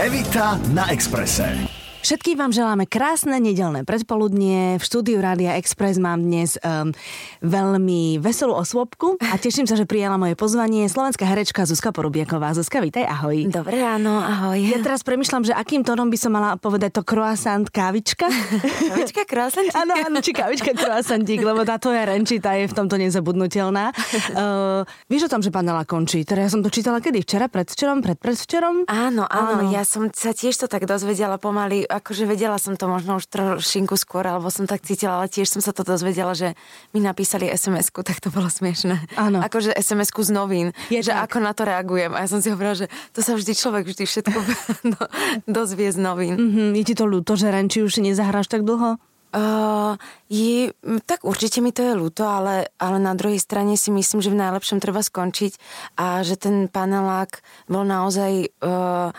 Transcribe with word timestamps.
Evita 0.00 0.56
na 0.72 0.88
Exprese. 0.94 1.79
Všetkým 2.00 2.40
vám 2.40 2.48
želáme 2.48 2.88
krásne 2.88 3.36
nedelné 3.36 3.84
predpoludnie. 3.84 4.80
V 4.80 4.82
štúdiu 4.82 5.20
Rádia 5.20 5.60
Express 5.60 6.00
mám 6.00 6.24
dnes 6.24 6.56
um, 6.64 6.96
veľmi 7.44 8.16
veselú 8.16 8.56
osôbku 8.56 9.20
a 9.20 9.36
teším 9.36 9.68
sa, 9.68 9.76
že 9.76 9.84
prijala 9.84 10.16
moje 10.16 10.32
pozvanie 10.32 10.88
slovenská 10.88 11.28
herečka 11.28 11.68
Zuzka 11.68 11.92
Porubiaková. 11.92 12.56
Zuzka, 12.56 12.80
vítaj, 12.80 13.04
ahoj. 13.04 13.52
Dobré 13.52 13.84
ráno, 13.84 14.16
ahoj. 14.16 14.56
Ja 14.56 14.80
teraz 14.80 15.04
premyšľam, 15.04 15.44
že 15.44 15.52
akým 15.52 15.84
tónom 15.84 16.08
by 16.08 16.16
som 16.16 16.32
mala 16.32 16.56
povedať 16.56 16.96
to 16.96 17.02
croissant 17.04 17.68
kávička. 17.68 18.32
kávička 18.96 19.28
croissantík. 19.28 19.76
Áno, 19.76 19.92
áno, 19.92 20.18
či 20.24 20.32
kávička 20.32 20.72
croissantík, 20.72 21.44
lebo 21.44 21.68
táto 21.68 21.92
je 21.92 22.00
renčita, 22.00 22.56
je 22.56 22.64
v 22.64 22.74
tomto 22.80 22.96
nezabudnutelná. 22.96 23.92
Uh, 24.32 24.88
vieš 25.12 25.28
o 25.28 25.32
tom, 25.36 25.44
že 25.44 25.52
panela 25.52 25.84
končí? 25.84 26.24
Teda 26.24 26.48
ja 26.48 26.48
som 26.48 26.64
to 26.64 26.72
čítala 26.72 27.04
kedy? 27.04 27.20
Včera, 27.20 27.52
predvčerom, 27.52 28.00
predpredvčerom? 28.00 28.88
Áno, 28.88 29.28
áno, 29.28 29.68
áno, 29.68 29.68
ja 29.68 29.84
som 29.84 30.08
sa 30.16 30.32
tiež 30.32 30.56
to 30.56 30.64
tak 30.64 30.88
dozvedela 30.88 31.36
pomaly 31.36 31.89
akože 31.90 32.24
vedela 32.24 32.54
som 32.62 32.78
to 32.78 32.86
možno 32.86 33.18
už 33.18 33.26
trošinku 33.26 33.98
skôr, 33.98 34.22
alebo 34.22 34.46
som 34.48 34.70
tak 34.70 34.86
cítila, 34.86 35.18
ale 35.18 35.26
tiež 35.26 35.50
som 35.50 35.60
sa 35.60 35.74
to 35.74 35.82
dozvedela, 35.82 36.32
že 36.38 36.54
mi 36.94 37.02
napísali 37.02 37.50
SMS-ku, 37.50 38.06
tak 38.06 38.22
to 38.22 38.30
bolo 38.30 38.46
smiešné. 38.46 39.18
Áno. 39.18 39.42
Akože 39.42 39.74
SMS-ku 39.74 40.22
z 40.22 40.30
novín, 40.30 40.68
je 40.88 41.02
že 41.02 41.10
tak. 41.10 41.26
ako 41.26 41.36
na 41.42 41.52
to 41.52 41.66
reagujem. 41.66 42.14
A 42.14 42.22
ja 42.22 42.28
som 42.30 42.38
si 42.38 42.54
hovorila, 42.54 42.78
že 42.78 42.86
to 43.10 43.20
sa 43.20 43.34
vždy 43.34 43.52
človek 43.58 43.84
vždy 43.90 44.04
všetko 44.06 44.38
do, 44.94 45.02
dozvie 45.50 45.90
z 45.90 45.98
novín. 45.98 46.34
Mm-hmm. 46.38 46.70
Je 46.78 46.84
ti 46.86 46.94
to 46.94 47.04
ľúto, 47.10 47.34
že 47.34 47.50
Renči 47.50 47.82
už 47.82 47.98
nezahráš 47.98 48.46
tak 48.46 48.62
dlho? 48.62 49.02
Uh, 49.30 49.94
je, 50.26 50.74
tak 51.06 51.22
určite 51.22 51.62
mi 51.62 51.70
to 51.70 51.86
je 51.86 51.94
ľúto, 51.94 52.26
ale, 52.26 52.74
ale 52.82 52.98
na 52.98 53.14
druhej 53.14 53.38
strane 53.38 53.78
si 53.78 53.94
myslím, 53.94 54.18
že 54.18 54.34
v 54.34 54.42
najlepšom 54.42 54.82
treba 54.82 55.06
skončiť 55.06 55.54
a 55.94 56.26
že 56.26 56.34
ten 56.34 56.66
panelák 56.66 57.38
bol 57.70 57.86
naozaj 57.86 58.50
uh, 58.58 59.14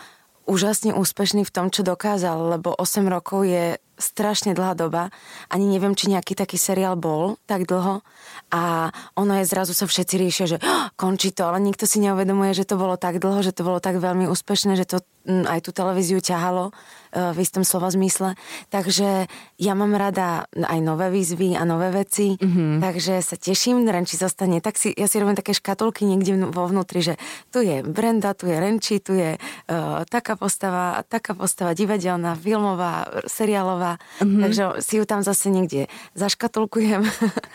úžasne 0.46 0.92
úspešný 0.94 1.46
v 1.46 1.54
tom, 1.54 1.66
čo 1.70 1.86
dokázal, 1.86 2.58
lebo 2.58 2.74
8 2.74 3.06
rokov 3.06 3.46
je 3.46 3.78
strašne 4.02 4.50
dlhá 4.56 4.74
doba. 4.74 5.14
Ani 5.46 5.70
neviem, 5.70 5.94
či 5.94 6.10
nejaký 6.10 6.34
taký 6.34 6.58
seriál 6.58 6.98
bol 6.98 7.38
tak 7.46 7.70
dlho. 7.70 8.02
A 8.50 8.90
ono 9.14 9.38
je 9.38 9.46
zrazu 9.46 9.72
sa 9.78 9.86
všetci 9.86 10.14
riešia, 10.18 10.46
že 10.50 10.58
oh, 10.58 10.90
končí 10.98 11.30
to, 11.30 11.46
ale 11.46 11.62
nikto 11.62 11.86
si 11.86 12.02
neuvedomuje, 12.02 12.50
že 12.52 12.66
to 12.66 12.74
bolo 12.74 12.98
tak 12.98 13.22
dlho, 13.22 13.40
že 13.46 13.54
to 13.54 13.62
bolo 13.62 13.78
tak 13.78 14.02
veľmi 14.02 14.26
úspešné, 14.26 14.74
že 14.74 14.88
to 14.90 14.98
mm, 15.30 15.46
aj 15.46 15.60
tú 15.62 15.70
televíziu 15.70 16.18
ťahalo 16.18 16.74
v 17.12 17.38
istom 17.44 17.62
slova 17.62 17.92
zmysle. 17.92 18.34
Takže 18.72 19.28
ja 19.60 19.72
mám 19.76 19.92
rada 19.92 20.48
aj 20.56 20.80
nové 20.80 21.12
výzvy 21.12 21.54
a 21.60 21.62
nové 21.68 21.92
veci, 21.92 22.40
mm-hmm. 22.40 22.80
takže 22.80 23.20
sa 23.20 23.36
teším, 23.36 23.84
Renči 23.84 24.16
zostane. 24.16 24.64
Tak 24.64 24.80
si, 24.80 24.96
ja 24.96 25.04
si 25.04 25.20
robím 25.20 25.36
také 25.36 25.52
škatulky 25.52 26.08
niekde 26.08 26.48
vo 26.48 26.64
vnútri, 26.64 27.04
že 27.04 27.14
tu 27.52 27.60
je 27.60 27.84
Brenda, 27.84 28.32
tu 28.32 28.48
je 28.48 28.56
Renči, 28.56 28.96
tu 29.04 29.12
je 29.12 29.36
uh, 29.36 30.02
taká 30.08 30.40
postava, 30.40 31.04
taká 31.04 31.36
postava 31.36 31.76
divadelná, 31.76 32.32
filmová, 32.32 33.04
seriálová, 33.28 34.00
mm-hmm. 34.24 34.40
takže 34.40 34.62
si 34.80 34.96
ju 34.96 35.04
tam 35.04 35.20
zase 35.20 35.52
niekde 35.52 35.92
zaškatulkujem. 36.16 37.04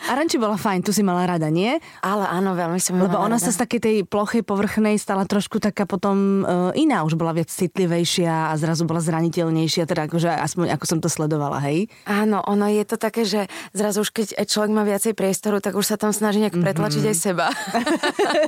A 0.06 0.10
Renči 0.14 0.38
bola 0.38 0.54
fajn, 0.54 0.86
tu 0.86 0.94
si 0.94 1.02
mala 1.02 1.26
rada, 1.26 1.50
nie? 1.50 1.82
Ale 2.06 2.30
áno, 2.30 2.54
veľmi 2.54 2.78
som 2.78 2.94
Lebo 2.94 3.18
ona 3.18 3.42
rada. 3.42 3.44
sa 3.44 3.50
z 3.50 3.58
takej 3.66 3.80
tej 3.82 3.96
plochej 4.06 4.46
povrchnej 4.46 4.94
stala 5.02 5.26
trošku 5.26 5.58
taká 5.58 5.82
potom 5.82 6.46
uh, 6.46 6.70
iná, 6.78 7.02
už 7.02 7.18
bola 7.18 7.34
viac 7.34 7.50
citlivejšia 7.50 8.48
a 8.48 8.54
zrazu 8.54 8.86
bola 8.86 9.02
zraniteľná 9.02 9.47
viditeľnejšia, 9.48 9.88
teda 9.88 10.06
akože 10.06 10.28
aspoň 10.28 10.66
ako 10.76 10.84
som 10.84 10.98
to 11.00 11.08
sledovala, 11.08 11.58
hej? 11.64 11.88
Áno, 12.04 12.44
ono 12.44 12.68
je 12.68 12.84
to 12.84 13.00
také, 13.00 13.24
že 13.24 13.48
zrazu 13.72 14.04
už 14.04 14.12
keď 14.12 14.28
človek 14.44 14.70
má 14.70 14.84
viacej 14.84 15.16
priestoru, 15.16 15.64
tak 15.64 15.74
už 15.74 15.88
sa 15.88 15.96
tam 15.96 16.12
snaží 16.12 16.38
nejak 16.44 16.60
pretlačiť 16.60 17.02
mm-hmm. 17.02 17.16
aj 17.16 17.16
seba. 17.16 17.46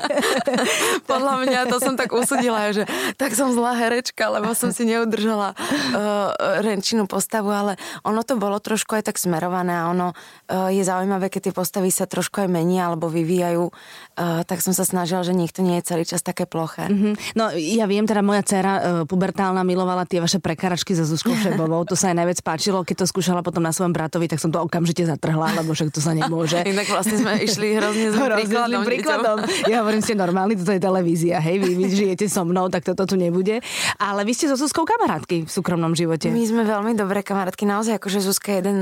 Podľa 1.10 1.34
mňa 1.46 1.60
to 1.72 1.76
som 1.80 1.94
tak 1.96 2.12
usudila, 2.12 2.70
že 2.70 2.84
tak 3.16 3.32
som 3.32 3.50
zlá 3.50 3.74
herečka, 3.76 4.28
lebo 4.28 4.52
som 4.52 4.70
si 4.70 4.84
neudržala 4.84 5.56
uh, 5.56 6.60
renčinu 6.60 7.08
postavu, 7.08 7.48
ale 7.50 7.80
ono 8.04 8.20
to 8.22 8.36
bolo 8.36 8.60
trošku 8.60 9.00
aj 9.00 9.10
tak 9.10 9.16
smerované 9.16 9.80
a 9.80 9.88
ono 9.88 10.12
uh, 10.12 10.68
je 10.68 10.84
zaujímavé, 10.84 11.32
keď 11.32 11.50
tie 11.50 11.54
postavy 11.56 11.88
sa 11.88 12.04
trošku 12.04 12.44
aj 12.44 12.48
menia 12.52 12.92
alebo 12.92 13.08
vyvíjajú, 13.08 13.64
uh, 13.70 14.42
tak 14.44 14.60
som 14.60 14.76
sa 14.76 14.84
snažila, 14.84 15.24
že 15.24 15.32
niekto 15.32 15.64
nie 15.64 15.80
je 15.80 15.88
celý 15.88 16.04
čas 16.04 16.20
také 16.20 16.44
ploché. 16.44 16.90
Mm-hmm. 16.90 17.14
No 17.38 17.50
ja 17.56 17.88
viem, 17.88 18.04
teda 18.04 18.20
moja 18.20 18.44
dcera 18.44 18.72
uh, 18.76 18.82
pubertálna 19.08 19.64
milovala 19.64 20.04
tie 20.04 20.20
vaše 20.20 20.42
prekaračky 20.42 20.89
fotky 20.90 20.98
so 20.98 21.06
Zuzkou 21.06 21.34
Šebovou, 21.38 21.86
to 21.86 21.94
sa 21.94 22.10
aj 22.10 22.16
najviac 22.18 22.40
páčilo. 22.42 22.82
Keď 22.82 22.96
to 22.98 23.06
skúšala 23.06 23.46
potom 23.46 23.62
na 23.62 23.70
svojom 23.70 23.94
bratovi, 23.94 24.26
tak 24.26 24.42
som 24.42 24.50
to 24.50 24.58
okamžite 24.58 25.06
zatrhla, 25.06 25.54
lebo 25.62 25.70
však 25.70 25.94
to 25.94 26.02
sa 26.02 26.10
nemôže. 26.18 26.58
Inak 26.66 26.90
vlastne 26.90 27.14
sme 27.22 27.38
išli 27.38 27.78
hrozne 27.78 28.10
zlým 28.10 28.30
príkladom. 28.42 28.82
príkladom. 28.82 29.38
Ja 29.70 29.86
hovorím, 29.86 30.02
ste 30.02 30.18
normálni, 30.18 30.58
toto 30.58 30.74
je 30.74 30.82
televízia, 30.82 31.38
hej, 31.38 31.62
vy, 31.62 31.70
vy 31.78 31.86
žijete 31.94 32.26
so 32.26 32.42
mnou, 32.42 32.66
tak 32.66 32.82
toto 32.82 33.06
tu 33.06 33.14
nebude. 33.14 33.62
Ale 34.02 34.26
vy 34.26 34.32
ste 34.34 34.50
so 34.50 34.58
Zuzkou 34.58 34.82
kamarátky 34.82 35.46
v 35.46 35.50
súkromnom 35.50 35.94
živote. 35.94 36.26
My 36.34 36.42
sme 36.42 36.66
veľmi 36.66 36.98
dobré 36.98 37.22
kamarátky, 37.22 37.62
naozaj 37.70 38.02
akože 38.02 38.18
Zuzka 38.18 38.50
je 38.50 38.58
jeden 38.58 38.78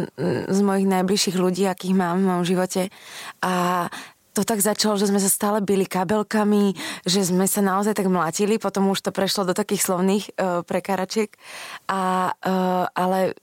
z 0.48 0.58
mojich 0.64 0.88
najbližších 0.88 1.36
ľudí, 1.36 1.68
akých 1.68 1.92
mám 1.92 2.24
v 2.24 2.24
mojom 2.24 2.44
živote. 2.48 2.88
A 3.44 3.86
to 4.38 4.46
tak 4.46 4.62
začalo, 4.62 4.94
že 4.94 5.10
sme 5.10 5.18
sa 5.18 5.26
stále 5.26 5.58
byli 5.58 5.82
kabelkami, 5.82 6.78
že 7.02 7.26
sme 7.26 7.50
sa 7.50 7.58
naozaj 7.58 7.98
tak 7.98 8.06
mlatili, 8.06 8.62
potom 8.62 8.86
už 8.94 9.02
to 9.02 9.10
prešlo 9.10 9.42
do 9.42 9.50
takých 9.50 9.82
slovných 9.82 10.24
uh, 10.38 10.62
prekáračiek. 10.62 11.34
A, 11.90 12.30
uh, 12.38 12.86
ale 12.94 13.34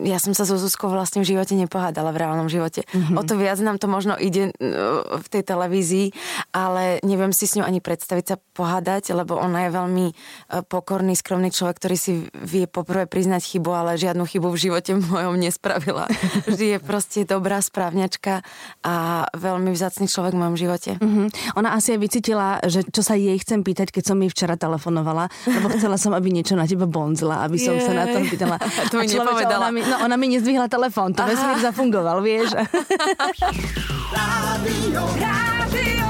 ja 0.00 0.16
som 0.16 0.32
sa 0.32 0.48
so 0.48 0.56
Zuzkou 0.56 0.88
vlastne 0.88 1.20
v 1.20 1.36
živote 1.36 1.52
nepohádala, 1.52 2.16
v 2.16 2.24
reálnom 2.24 2.48
živote. 2.48 2.88
Mm-hmm. 2.88 3.20
O 3.20 3.22
to 3.28 3.36
viac 3.36 3.60
nám 3.60 3.76
to 3.76 3.92
možno 3.92 4.16
ide 4.16 4.56
uh, 4.56 5.20
v 5.20 5.26
tej 5.28 5.44
televízii, 5.44 6.16
ale 6.56 6.96
neviem 7.04 7.36
si 7.36 7.44
s 7.44 7.60
ňou 7.60 7.68
ani 7.68 7.84
predstaviť 7.84 8.24
sa 8.24 8.36
pohádať, 8.56 9.12
lebo 9.12 9.36
ona 9.36 9.68
je 9.68 9.70
veľmi 9.76 10.06
uh, 10.08 10.64
pokorný, 10.64 11.12
skromný 11.12 11.52
človek, 11.52 11.76
ktorý 11.76 11.96
si 12.00 12.24
vie 12.32 12.64
poprvé 12.64 13.04
priznať 13.04 13.44
chybu, 13.44 13.68
ale 13.68 14.00
žiadnu 14.00 14.24
chybu 14.24 14.48
v 14.48 14.62
živote 14.64 14.96
mojom 14.96 15.36
nespravila. 15.36 16.08
Vždy 16.48 16.64
je 16.72 16.78
proste 16.80 17.28
dobrá 17.28 17.60
správňačka 17.60 18.40
a 18.80 19.28
veľmi 19.36 19.76
vzácný 19.76 20.08
človek 20.08 20.37
mojom 20.38 20.56
živote. 20.56 20.96
Mm-hmm. 20.96 21.58
Ona 21.58 21.74
asi 21.74 21.94
aj 21.94 22.00
vycítila, 22.00 22.62
že 22.64 22.86
čo 22.86 23.02
sa 23.02 23.18
jej 23.18 23.34
chcem 23.36 23.66
pýtať, 23.66 23.90
keď 23.90 24.14
som 24.14 24.16
jej 24.22 24.30
včera 24.30 24.54
telefonovala, 24.54 25.28
lebo 25.50 25.66
chcela 25.74 25.98
som, 25.98 26.14
aby 26.14 26.30
niečo 26.30 26.54
na 26.54 26.64
teba 26.64 26.86
bonzla, 26.86 27.42
aby 27.44 27.58
som 27.58 27.74
sa 27.82 27.92
na 27.92 28.06
tom 28.06 28.24
pýtala. 28.24 28.56
to 28.90 29.02
mi 29.02 29.10
nepovedala. 29.10 29.68
Ona 29.68 29.74
mi, 29.74 29.82
no, 29.82 29.96
ona 30.06 30.16
mi 30.16 30.26
nezdvihla 30.32 30.70
telefón, 30.70 31.12
to 31.12 31.26
vesmír 31.26 31.58
zafungoval, 31.60 32.22
vieš. 32.22 32.54
Rádio, 34.14 35.02
Rádio 35.24 36.08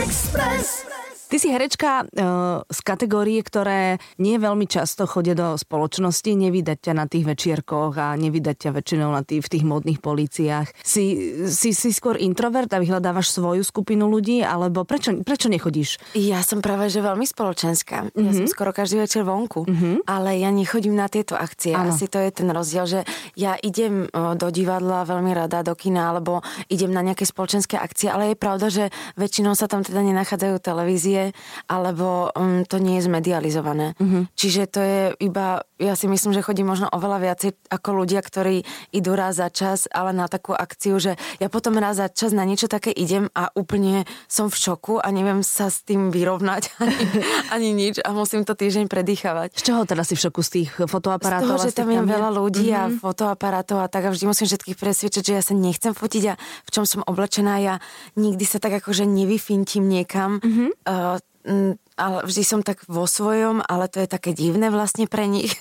Express. 0.00 1.11
Ty 1.32 1.40
si 1.40 1.48
herečka 1.48 2.04
uh, 2.04 2.60
z 2.68 2.80
kategórie, 2.84 3.40
ktoré 3.40 3.96
nie 4.20 4.36
veľmi 4.36 4.68
často 4.68 5.08
chodia 5.08 5.32
do 5.32 5.56
spoločnosti, 5.56 6.28
nevydať 6.28 6.76
ťa 6.76 6.92
na 6.92 7.08
tých 7.08 7.24
večierkoch 7.24 7.96
a 7.96 8.12
nevydať 8.20 8.68
ťa 8.68 8.70
väčšinou 8.76 9.08
na 9.08 9.24
tých, 9.24 9.40
v 9.40 9.48
tých 9.48 9.64
módnych 9.64 10.04
políciách. 10.04 10.76
Si, 10.84 11.32
si, 11.48 11.72
si 11.72 11.88
skôr 11.88 12.20
introvert 12.20 12.68
a 12.76 12.84
vyhľadávaš 12.84 13.32
svoju 13.32 13.64
skupinu 13.64 14.12
ľudí, 14.12 14.44
alebo 14.44 14.84
prečo, 14.84 15.16
prečo 15.24 15.48
nechodíš? 15.48 16.20
Ja 16.20 16.44
som 16.44 16.60
práve 16.60 16.92
že 16.92 17.00
veľmi 17.00 17.24
spoločenská. 17.24 18.12
Mm-hmm. 18.12 18.36
Som 18.36 18.46
skoro 18.52 18.76
každý 18.76 19.00
večer 19.00 19.24
vonku, 19.24 19.64
mm-hmm. 19.64 20.04
ale 20.04 20.36
ja 20.36 20.52
nechodím 20.52 21.00
na 21.00 21.08
tieto 21.08 21.32
akcie. 21.32 21.72
Ano. 21.72 21.96
Asi 21.96 22.12
to 22.12 22.20
je 22.20 22.28
ten 22.28 22.52
rozdiel, 22.52 22.84
že 22.84 23.00
ja 23.40 23.56
idem 23.56 24.04
do 24.12 24.48
divadla 24.52 25.08
veľmi 25.08 25.32
rada, 25.32 25.64
do 25.64 25.72
kina, 25.72 26.12
alebo 26.12 26.44
idem 26.68 26.92
na 26.92 27.00
nejaké 27.00 27.24
spoločenské 27.24 27.80
akcie, 27.80 28.12
ale 28.12 28.34
je 28.34 28.36
pravda, 28.36 28.68
že 28.68 28.84
väčšinou 29.16 29.56
sa 29.56 29.64
tam 29.64 29.80
teda 29.80 30.04
nenachádzajú 30.04 30.60
televízie 30.60 31.21
alebo 31.70 32.34
um, 32.34 32.66
to 32.66 32.82
nie 32.82 32.98
je 32.98 33.06
zmedializované. 33.06 33.94
Mm-hmm. 34.02 34.22
Čiže 34.34 34.62
to 34.66 34.80
je 34.82 35.00
iba, 35.22 35.62
ja 35.78 35.94
si 35.94 36.10
myslím, 36.10 36.34
že 36.34 36.42
chodí 36.42 36.66
možno 36.66 36.90
oveľa 36.90 37.18
viacej 37.22 37.50
ako 37.70 38.02
ľudia, 38.02 38.18
ktorí 38.24 38.66
idú 38.90 39.14
raz 39.14 39.38
za 39.38 39.52
čas, 39.52 39.86
ale 39.94 40.10
na 40.10 40.26
takú 40.26 40.56
akciu, 40.56 40.98
že 40.98 41.14
ja 41.38 41.46
potom 41.46 41.78
raz 41.78 42.02
za 42.02 42.10
čas 42.10 42.34
na 42.34 42.42
niečo 42.42 42.66
také 42.66 42.90
idem 42.90 43.30
a 43.36 43.52
úplne 43.54 44.08
som 44.26 44.50
v 44.50 44.56
šoku 44.56 44.98
a 44.98 45.06
neviem 45.14 45.44
sa 45.46 45.70
s 45.70 45.86
tým 45.86 46.10
vyrovnať 46.10 46.62
ani, 46.82 47.06
ani 47.52 47.68
nič 47.76 47.94
a 48.02 48.10
musím 48.10 48.42
to 48.42 48.56
týždeň 48.56 48.88
predýchavať. 48.88 49.54
Z 49.58 49.62
čoho 49.68 49.82
teda 49.84 50.02
si 50.02 50.16
v 50.16 50.22
šoku? 50.26 50.40
Z 50.42 50.50
tých 50.50 50.70
fotoaparátov? 50.74 51.46
Z 51.46 51.50
toho, 51.52 51.66
že 51.68 51.76
tam 51.76 51.88
je 51.92 52.00
veľa 52.00 52.30
ľudí 52.32 52.66
mm-hmm. 52.72 52.98
a 52.98 53.00
fotoaparátov 53.00 53.78
a 53.84 53.86
tak 53.86 54.08
a 54.08 54.10
vždy 54.10 54.24
musím 54.26 54.46
všetkých 54.48 54.76
presvedčať, 54.80 55.22
že 55.22 55.32
ja 55.36 55.42
sa 55.44 55.52
nechcem 55.52 55.92
fotiť 55.92 56.22
a 56.32 56.34
v 56.38 56.70
čom 56.70 56.84
som 56.88 57.00
oblečená, 57.04 57.60
ja 57.60 57.74
nikdy 58.16 58.44
sa 58.46 58.58
tak 58.62 58.80
akože 58.80 59.04
nevyfintím 59.04 59.84
niekam. 59.86 60.40
Mm-hmm. 60.40 60.68
Uh, 60.86 61.11
嗯 61.44 61.76
ale 61.96 62.24
vždy 62.24 62.42
som 62.42 62.60
tak 62.64 62.82
vo 62.88 63.04
svojom, 63.04 63.60
ale 63.64 63.86
to 63.86 64.00
je 64.00 64.08
také 64.08 64.32
divné 64.32 64.72
vlastne 64.72 65.04
pre 65.04 65.28
nich. 65.28 65.52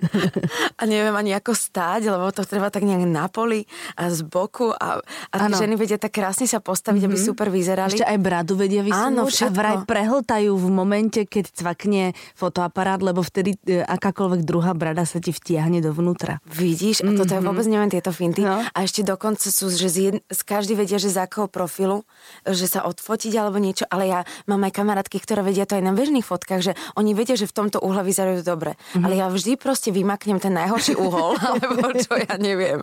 a 0.80 0.82
neviem 0.88 1.12
ani 1.12 1.36
ako 1.36 1.52
stáť, 1.52 2.08
lebo 2.08 2.32
to 2.32 2.48
treba 2.48 2.72
tak 2.72 2.84
nejak 2.84 3.04
na 3.04 3.28
poli 3.28 3.68
a 3.96 4.08
z 4.08 4.24
boku 4.24 4.72
a, 4.72 5.00
a 5.04 5.34
tie 5.36 5.66
ženy 5.66 5.76
vedia 5.76 6.00
tak 6.00 6.16
krásne 6.16 6.48
sa 6.48 6.58
postaviť, 6.58 7.04
mm-hmm. 7.04 7.12
aby 7.12 7.18
mhm. 7.20 7.26
super 7.26 7.48
vyzerali. 7.52 7.92
Ešte 7.92 8.08
aj 8.08 8.18
bradu 8.18 8.54
vedia 8.56 8.80
vysunúť 8.80 9.10
Áno, 9.12 9.24
a 9.28 9.48
vraj 9.52 9.76
prehltajú 9.84 10.52
v 10.56 10.68
momente, 10.72 11.20
keď 11.28 11.52
cvakne 11.52 12.16
fotoaparát, 12.34 13.00
lebo 13.04 13.20
vtedy 13.20 13.60
e, 13.68 13.84
akákoľvek 13.84 14.40
druhá 14.46 14.72
brada 14.72 15.04
sa 15.04 15.20
ti 15.20 15.30
vtiahne 15.30 15.84
dovnútra. 15.84 16.40
Vidíš, 16.48 17.04
a 17.04 17.12
toto 17.12 17.36
mm-hmm. 17.36 17.36
ja 17.36 17.40
vôbec 17.40 17.66
neviem 17.68 17.90
tieto 17.92 18.10
finty. 18.14 18.42
No. 18.46 18.64
A 18.64 18.78
ešte 18.80 19.04
dokonca 19.04 19.46
sú, 19.52 19.68
že 19.68 19.88
z, 19.92 19.96
jed... 20.00 20.16
z 20.26 20.40
každý 20.44 20.78
vedia, 20.78 20.96
že 20.96 21.12
z 21.12 21.20
akého 21.20 21.50
profilu, 21.50 22.08
že 22.48 22.64
sa 22.64 22.86
odfotiť 22.86 23.32
alebo 23.36 23.60
niečo, 23.60 23.84
ale 23.90 24.08
ja 24.08 24.20
mám 24.48 24.64
aj 24.64 24.72
kamarátky, 24.72 25.16
ktoré 25.20 25.42
vedia 25.44 25.59
vidia 25.60 25.68
to 25.68 25.76
aj 25.76 25.84
na 25.84 25.92
bežných 25.92 26.24
fotkách, 26.24 26.62
že 26.64 26.72
oni 26.96 27.12
vedia, 27.12 27.36
že 27.36 27.44
v 27.44 27.52
tomto 27.52 27.84
uhle 27.84 28.00
vyzerajú 28.00 28.40
dobre. 28.40 28.80
Mm-hmm. 28.80 29.04
Ale 29.04 29.14
ja 29.20 29.28
vždy 29.28 29.60
proste 29.60 29.92
vymaknem 29.92 30.40
ten 30.40 30.56
najhorší 30.56 30.96
uhol, 30.96 31.36
alebo 31.52 31.92
čo 32.00 32.16
ja 32.16 32.40
neviem. 32.40 32.80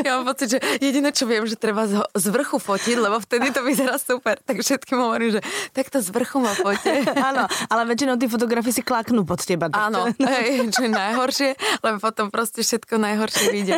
Ja 0.00 0.16
mám 0.16 0.32
pocit, 0.32 0.56
že 0.56 0.58
jediné, 0.80 1.12
čo 1.12 1.28
viem, 1.28 1.44
že 1.44 1.60
treba 1.60 1.84
z, 1.84 2.00
z 2.16 2.26
vrchu 2.32 2.56
fotiť, 2.56 2.96
lebo 2.96 3.20
vtedy 3.20 3.52
to 3.52 3.60
vyzerá 3.60 4.00
super. 4.00 4.40
Tak 4.40 4.64
všetkým 4.64 4.96
hovorím, 4.96 5.36
že 5.36 5.40
takto 5.76 6.00
z 6.00 6.08
vrchu 6.08 6.40
ma 6.40 6.56
fotie. 6.56 7.04
Áno, 7.28 7.44
ale 7.68 7.82
väčšinou 7.92 8.16
tí 8.16 8.24
fotografy 8.24 8.72
si 8.72 8.80
klaknú 8.80 9.28
pod 9.28 9.44
teba. 9.44 9.68
Áno, 9.76 10.08
hej, 10.32 10.72
čo 10.72 10.88
je 10.88 10.92
najhoršie, 10.96 11.50
lebo 11.84 12.00
potom 12.00 12.32
proste 12.32 12.64
všetko 12.64 12.96
najhoršie 12.96 13.44
vyjde. 13.52 13.74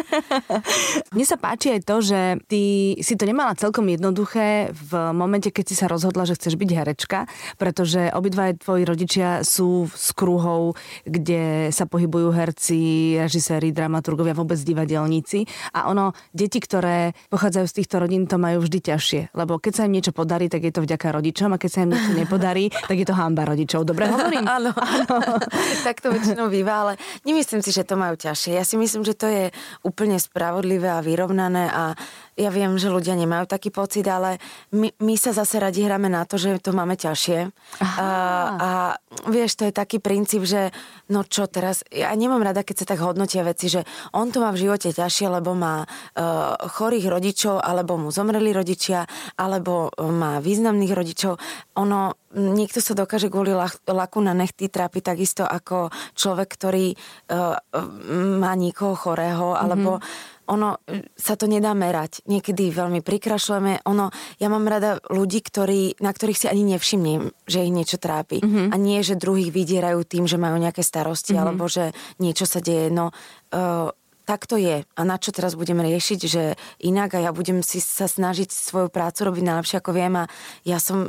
Mne 1.11 1.25
sa 1.27 1.35
páči 1.35 1.75
aj 1.75 1.81
to, 1.83 1.97
že 1.99 2.21
ty 2.47 2.95
si 3.03 3.19
to 3.19 3.27
nemala 3.27 3.59
celkom 3.59 3.91
jednoduché 3.91 4.71
v 4.71 4.93
momente, 5.11 5.51
keď 5.51 5.65
si 5.67 5.75
sa 5.75 5.91
rozhodla, 5.91 6.29
že 6.29 6.39
chceš 6.39 6.55
byť 6.55 6.71
herečka, 6.71 7.19
pretože 7.57 7.94
obidva 7.95 8.51
tvoji 8.57 8.83
rodičia 8.87 9.45
sú 9.47 9.87
z 9.91 10.09
kruhov, 10.17 10.75
kde 11.05 11.69
sa 11.71 11.85
pohybujú 11.87 12.35
herci, 12.35 13.15
režiséri, 13.21 13.71
dramaturgovia, 13.71 14.37
vôbec 14.37 14.59
divadelníci. 14.61 15.47
A 15.77 15.91
ono, 15.91 16.13
deti, 16.35 16.59
ktoré 16.59 17.15
pochádzajú 17.31 17.67
z 17.69 17.77
týchto 17.83 17.97
rodín, 18.03 18.27
to 18.27 18.37
majú 18.41 18.65
vždy 18.65 18.79
ťažšie. 18.81 19.37
Lebo 19.37 19.59
keď 19.63 19.73
sa 19.73 19.83
im 19.87 19.95
niečo 19.95 20.13
podarí, 20.15 20.51
tak 20.51 20.65
je 20.65 20.73
to 20.75 20.85
vďaka 20.85 21.15
rodičom 21.15 21.55
a 21.55 21.61
keď 21.61 21.71
sa 21.71 21.83
im 21.87 21.91
niečo 21.95 22.13
nepodarí, 22.15 22.71
tak 22.71 22.97
je 22.97 23.07
to 23.07 23.15
hamba 23.15 23.47
rodičov. 23.47 23.87
Dobre 23.87 24.11
hovorím? 24.11 24.45
Áno. 24.57 24.71
tak 25.87 26.01
to 26.01 26.11
väčšinou 26.15 26.51
býva, 26.51 26.89
ale 26.89 26.93
nemyslím 27.23 27.61
si, 27.63 27.71
že 27.71 27.87
to 27.87 27.95
majú 27.95 28.19
ťažšie. 28.19 28.59
Ja 28.59 28.65
si 28.65 28.79
myslím, 28.79 29.03
že 29.07 29.15
to 29.15 29.27
je 29.31 29.51
úplne 29.87 30.17
spravodlivé 30.19 30.89
a 30.91 31.05
vyrovnané 31.05 31.71
a 31.71 31.95
ja 32.35 32.51
viem, 32.51 32.75
že 32.75 32.91
ľudia 32.91 33.15
nemajú 33.15 33.47
taký 33.47 33.71
pocit, 33.71 34.03
ale 34.11 34.43
my, 34.75 34.91
my 34.99 35.15
sa 35.15 35.31
zase 35.31 35.63
radi 35.63 35.87
hráme 35.87 36.11
na 36.11 36.27
to, 36.27 36.35
že 36.35 36.59
to 36.59 36.75
máme 36.75 36.99
ťažšie. 36.99 37.55
A, 37.81 38.09
a 38.59 38.71
vieš, 39.31 39.55
to 39.59 39.71
je 39.71 39.75
taký 39.75 40.03
princíp, 40.03 40.43
že 40.43 40.75
no 41.11 41.23
čo 41.23 41.47
teraz, 41.47 41.87
ja 41.95 42.11
nemám 42.11 42.43
rada, 42.43 42.67
keď 42.67 42.83
sa 42.83 42.87
tak 42.91 43.01
hodnotia 43.07 43.47
veci, 43.47 43.71
že 43.71 43.87
on 44.11 44.35
to 44.35 44.43
má 44.43 44.51
v 44.51 44.67
živote 44.67 44.91
ťažšie, 44.91 45.27
lebo 45.31 45.55
má 45.55 45.87
uh, 45.87 46.59
chorých 46.59 47.07
rodičov, 47.07 47.63
alebo 47.63 47.95
mu 47.95 48.11
zomreli 48.11 48.51
rodičia, 48.51 49.07
alebo 49.39 49.95
má 50.03 50.43
významných 50.43 50.93
rodičov. 50.93 51.39
Ono, 51.79 52.19
niekto 52.35 52.83
sa 52.83 52.99
dokáže 52.99 53.31
kvôli 53.31 53.55
laku 53.87 54.19
na 54.19 54.35
nechty 54.35 54.67
trápiť 54.67 55.03
takisto 55.15 55.43
ako 55.47 55.95
človek, 56.19 56.49
ktorý 56.51 56.95
uh, 56.95 57.55
má 58.43 58.53
niekoho 58.59 58.99
chorého, 58.99 59.55
alebo 59.55 60.03
mm-hmm 60.03 60.34
ono 60.49 60.81
e, 60.85 61.09
sa 61.17 61.35
to 61.35 61.49
nedá 61.49 61.73
merať. 61.73 62.25
Niekedy 62.29 62.69
veľmi 62.71 63.01
prikrašľujeme. 63.01 63.89
Ono, 63.89 64.13
ja 64.41 64.49
mám 64.53 64.65
rada 64.69 65.01
ľudí, 65.09 65.41
ktorí, 65.41 66.01
na 66.05 66.11
ktorých 66.13 66.41
si 66.45 66.47
ani 66.47 66.77
nevšimnem, 66.77 67.33
že 67.49 67.65
ich 67.65 67.73
niečo 67.73 67.97
trápi. 67.97 68.45
Mm-hmm. 68.45 68.67
A 68.73 68.77
nie, 68.77 69.01
že 69.01 69.21
druhých 69.21 69.51
vydierajú 69.51 70.05
tým, 70.05 70.25
že 70.29 70.41
majú 70.41 70.61
nejaké 70.61 70.85
starosti, 70.85 71.35
mm-hmm. 71.35 71.45
alebo 71.45 71.65
že 71.69 71.97
niečo 72.21 72.45
sa 72.45 72.61
deje. 72.61 72.93
No, 72.93 73.11
uh, 73.53 73.89
tak 74.25 74.49
to 74.49 74.57
je. 74.57 74.85
A 74.85 75.01
na 75.05 75.21
čo 75.21 75.31
teraz 75.37 75.53
budeme 75.53 75.85
riešiť, 75.85 76.21
že 76.25 76.57
inak 76.81 77.17
a 77.17 77.25
ja 77.25 77.31
budem 77.31 77.61
si 77.61 77.79
sa 77.79 78.09
snažiť 78.09 78.49
svoju 78.49 78.89
prácu 78.89 79.29
robiť 79.29 79.45
najlepšie 79.45 79.77
ako 79.81 79.91
viem. 79.93 80.15
A 80.17 80.25
ja 80.65 80.81
som 80.81 81.09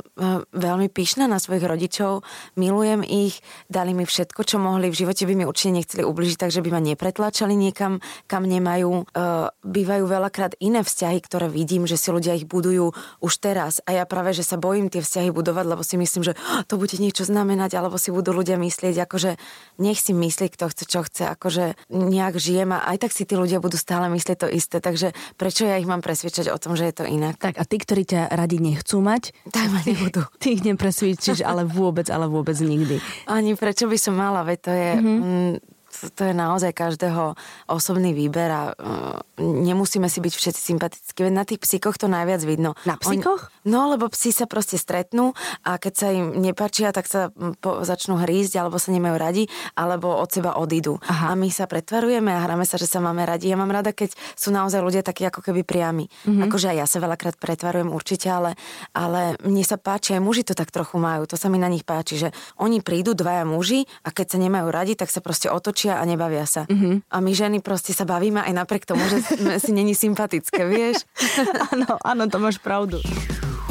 veľmi 0.52 0.92
pyšná 0.92 1.24
na 1.24 1.40
svojich 1.40 1.64
rodičov, 1.64 2.22
milujem 2.60 3.00
ich, 3.00 3.40
dali 3.72 3.96
mi 3.96 4.04
všetko, 4.04 4.40
čo 4.44 4.60
mohli, 4.60 4.92
v 4.92 5.00
živote 5.00 5.24
by 5.24 5.32
mi 5.32 5.44
určite 5.48 5.72
nechceli 5.80 6.02
ubližiť, 6.04 6.36
takže 6.44 6.60
by 6.60 6.70
ma 6.76 6.80
nepretlačali 6.84 7.56
niekam, 7.56 8.04
kam 8.28 8.44
nemajú. 8.44 9.08
E, 9.08 9.26
bývajú 9.64 10.04
veľakrát 10.04 10.56
iné 10.60 10.84
vzťahy, 10.84 11.18
ktoré 11.24 11.48
vidím, 11.48 11.88
že 11.88 11.96
si 11.96 12.12
ľudia 12.12 12.36
ich 12.36 12.44
budujú 12.44 12.92
už 13.24 13.32
teraz. 13.40 13.80
A 13.88 13.96
ja 13.96 14.04
práve, 14.04 14.36
že 14.36 14.44
sa 14.44 14.60
bojím 14.60 14.92
tie 14.92 15.00
vzťahy 15.00 15.32
budovať, 15.32 15.64
lebo 15.64 15.82
si 15.82 15.96
myslím, 15.96 16.22
že 16.22 16.36
to 16.68 16.76
bude 16.76 16.94
niečo 17.00 17.24
znamenať, 17.24 17.80
alebo 17.80 17.96
si 17.96 18.12
budú 18.12 18.36
ľudia 18.36 18.60
myslieť, 18.60 19.08
akože 19.08 19.40
nech 19.80 19.98
si 19.98 20.12
myslí, 20.12 20.52
kto 20.52 20.68
chce, 20.68 20.84
čo 20.84 21.00
chce, 21.02 21.24
akože 21.32 21.64
nejak 21.90 22.36
žijem. 22.36 22.76
A 22.76 22.92
aj 22.92 23.05
tak 23.05 23.05
si 23.12 23.28
tí 23.28 23.34
ľudia 23.34 23.58
budú 23.58 23.76
stále 23.76 24.06
myslieť 24.10 24.46
to 24.46 24.48
isté, 24.50 24.78
takže 24.80 25.12
prečo 25.36 25.66
ja 25.66 25.76
ich 25.76 25.88
mám 25.88 26.00
presvedčať 26.00 26.50
o 26.50 26.58
tom, 26.58 26.78
že 26.78 26.88
je 26.88 26.94
to 27.02 27.04
inak? 27.04 27.36
Tak 27.38 27.58
a 27.58 27.64
tí, 27.66 27.76
ktorí 27.78 28.02
ťa 28.08 28.32
radi 28.32 28.58
nechcú 28.62 29.02
mať, 29.02 29.34
tak 29.52 29.68
ma 29.70 29.82
nebudú. 29.82 30.24
Ty 30.42 30.46
ich 30.56 30.62
nepresvedčíš, 30.64 31.44
ale 31.44 31.66
vôbec, 31.66 32.08
ale 32.08 32.26
vôbec 32.26 32.56
nikdy. 32.58 32.98
Ani 33.28 33.54
prečo 33.54 33.86
by 33.86 33.98
som 34.00 34.14
mala, 34.16 34.42
veď 34.46 34.58
to 34.62 34.70
je... 34.72 34.90
Mm-hmm 34.96 35.75
to 35.88 36.22
je 36.28 36.34
naozaj 36.36 36.76
každého 36.76 37.38
osobný 37.70 38.12
výber 38.12 38.50
a 38.52 38.62
uh, 38.74 39.18
nemusíme 39.40 40.10
si 40.12 40.20
byť 40.20 40.32
všetci 40.34 40.60
sympatickí. 40.60 41.24
Veď 41.24 41.32
na 41.32 41.44
tých 41.48 41.62
psíkoch 41.62 41.96
to 41.96 42.06
najviac 42.10 42.44
vidno. 42.44 42.76
Na 42.84 43.00
psíkoch? 43.00 43.48
On, 43.48 43.70
no, 43.70 43.80
lebo 43.96 44.12
psi 44.12 44.34
sa 44.34 44.44
proste 44.44 44.76
stretnú 44.76 45.32
a 45.64 45.80
keď 45.80 45.92
sa 45.96 46.06
im 46.12 46.36
nepačia, 46.36 46.92
tak 46.92 47.08
sa 47.08 47.32
po, 47.62 47.80
začnú 47.82 48.20
hrísť 48.20 48.60
alebo 48.60 48.76
sa 48.76 48.92
nemajú 48.92 49.16
radi, 49.16 49.44
alebo 49.72 50.12
od 50.12 50.28
seba 50.28 50.60
odídu. 50.60 51.00
Aha. 51.08 51.32
A 51.32 51.38
my 51.38 51.48
sa 51.48 51.64
pretvarujeme 51.64 52.28
a 52.28 52.44
hráme 52.44 52.68
sa, 52.68 52.76
že 52.76 52.84
sa 52.90 53.00
máme 53.00 53.24
radi. 53.24 53.48
Ja 53.48 53.56
mám 53.56 53.72
rada, 53.72 53.96
keď 53.96 54.12
sú 54.36 54.52
naozaj 54.52 54.84
ľudia 54.84 55.00
takí 55.00 55.24
ako 55.24 55.40
keby 55.40 55.64
priami. 55.64 56.06
Mm-hmm. 56.06 56.44
Akože 56.44 56.66
aj 56.74 56.76
ja 56.76 56.86
sa 56.86 56.98
veľakrát 57.00 57.40
pretvarujem 57.40 57.88
určite, 57.88 58.28
ale, 58.28 58.58
ale 58.92 59.40
mne 59.40 59.64
sa 59.64 59.80
páči, 59.80 60.18
aj 60.18 60.22
muži 60.22 60.44
to 60.44 60.52
tak 60.52 60.68
trochu 60.68 61.00
majú. 61.00 61.24
To 61.30 61.38
sa 61.40 61.48
mi 61.48 61.56
na 61.56 61.70
nich 61.70 61.86
páči, 61.86 62.20
že 62.20 62.28
oni 62.60 62.84
prídu 62.84 63.16
dvaja 63.16 63.48
muži 63.48 63.88
a 64.04 64.12
keď 64.12 64.36
sa 64.36 64.38
nemajú 64.42 64.68
radi, 64.68 64.92
tak 64.98 65.08
sa 65.08 65.24
proste 65.24 65.48
otočia 65.48 65.85
točia 65.86 66.02
a 66.02 66.04
nebavia 66.04 66.46
sa. 66.46 66.66
Mm-hmm. 66.66 67.06
A 67.06 67.16
my 67.22 67.32
ženy 67.32 67.58
proste 67.62 67.94
sa 67.94 68.02
bavíme 68.02 68.42
aj 68.42 68.52
napriek 68.52 68.82
tomu, 68.82 69.06
že 69.06 69.22
si 69.62 69.70
není 69.70 69.94
sympatické, 69.94 70.66
vieš? 70.66 71.06
Áno, 71.72 71.98
áno, 72.02 72.24
to 72.30 72.38
máš 72.38 72.58
pravdu. 72.58 72.98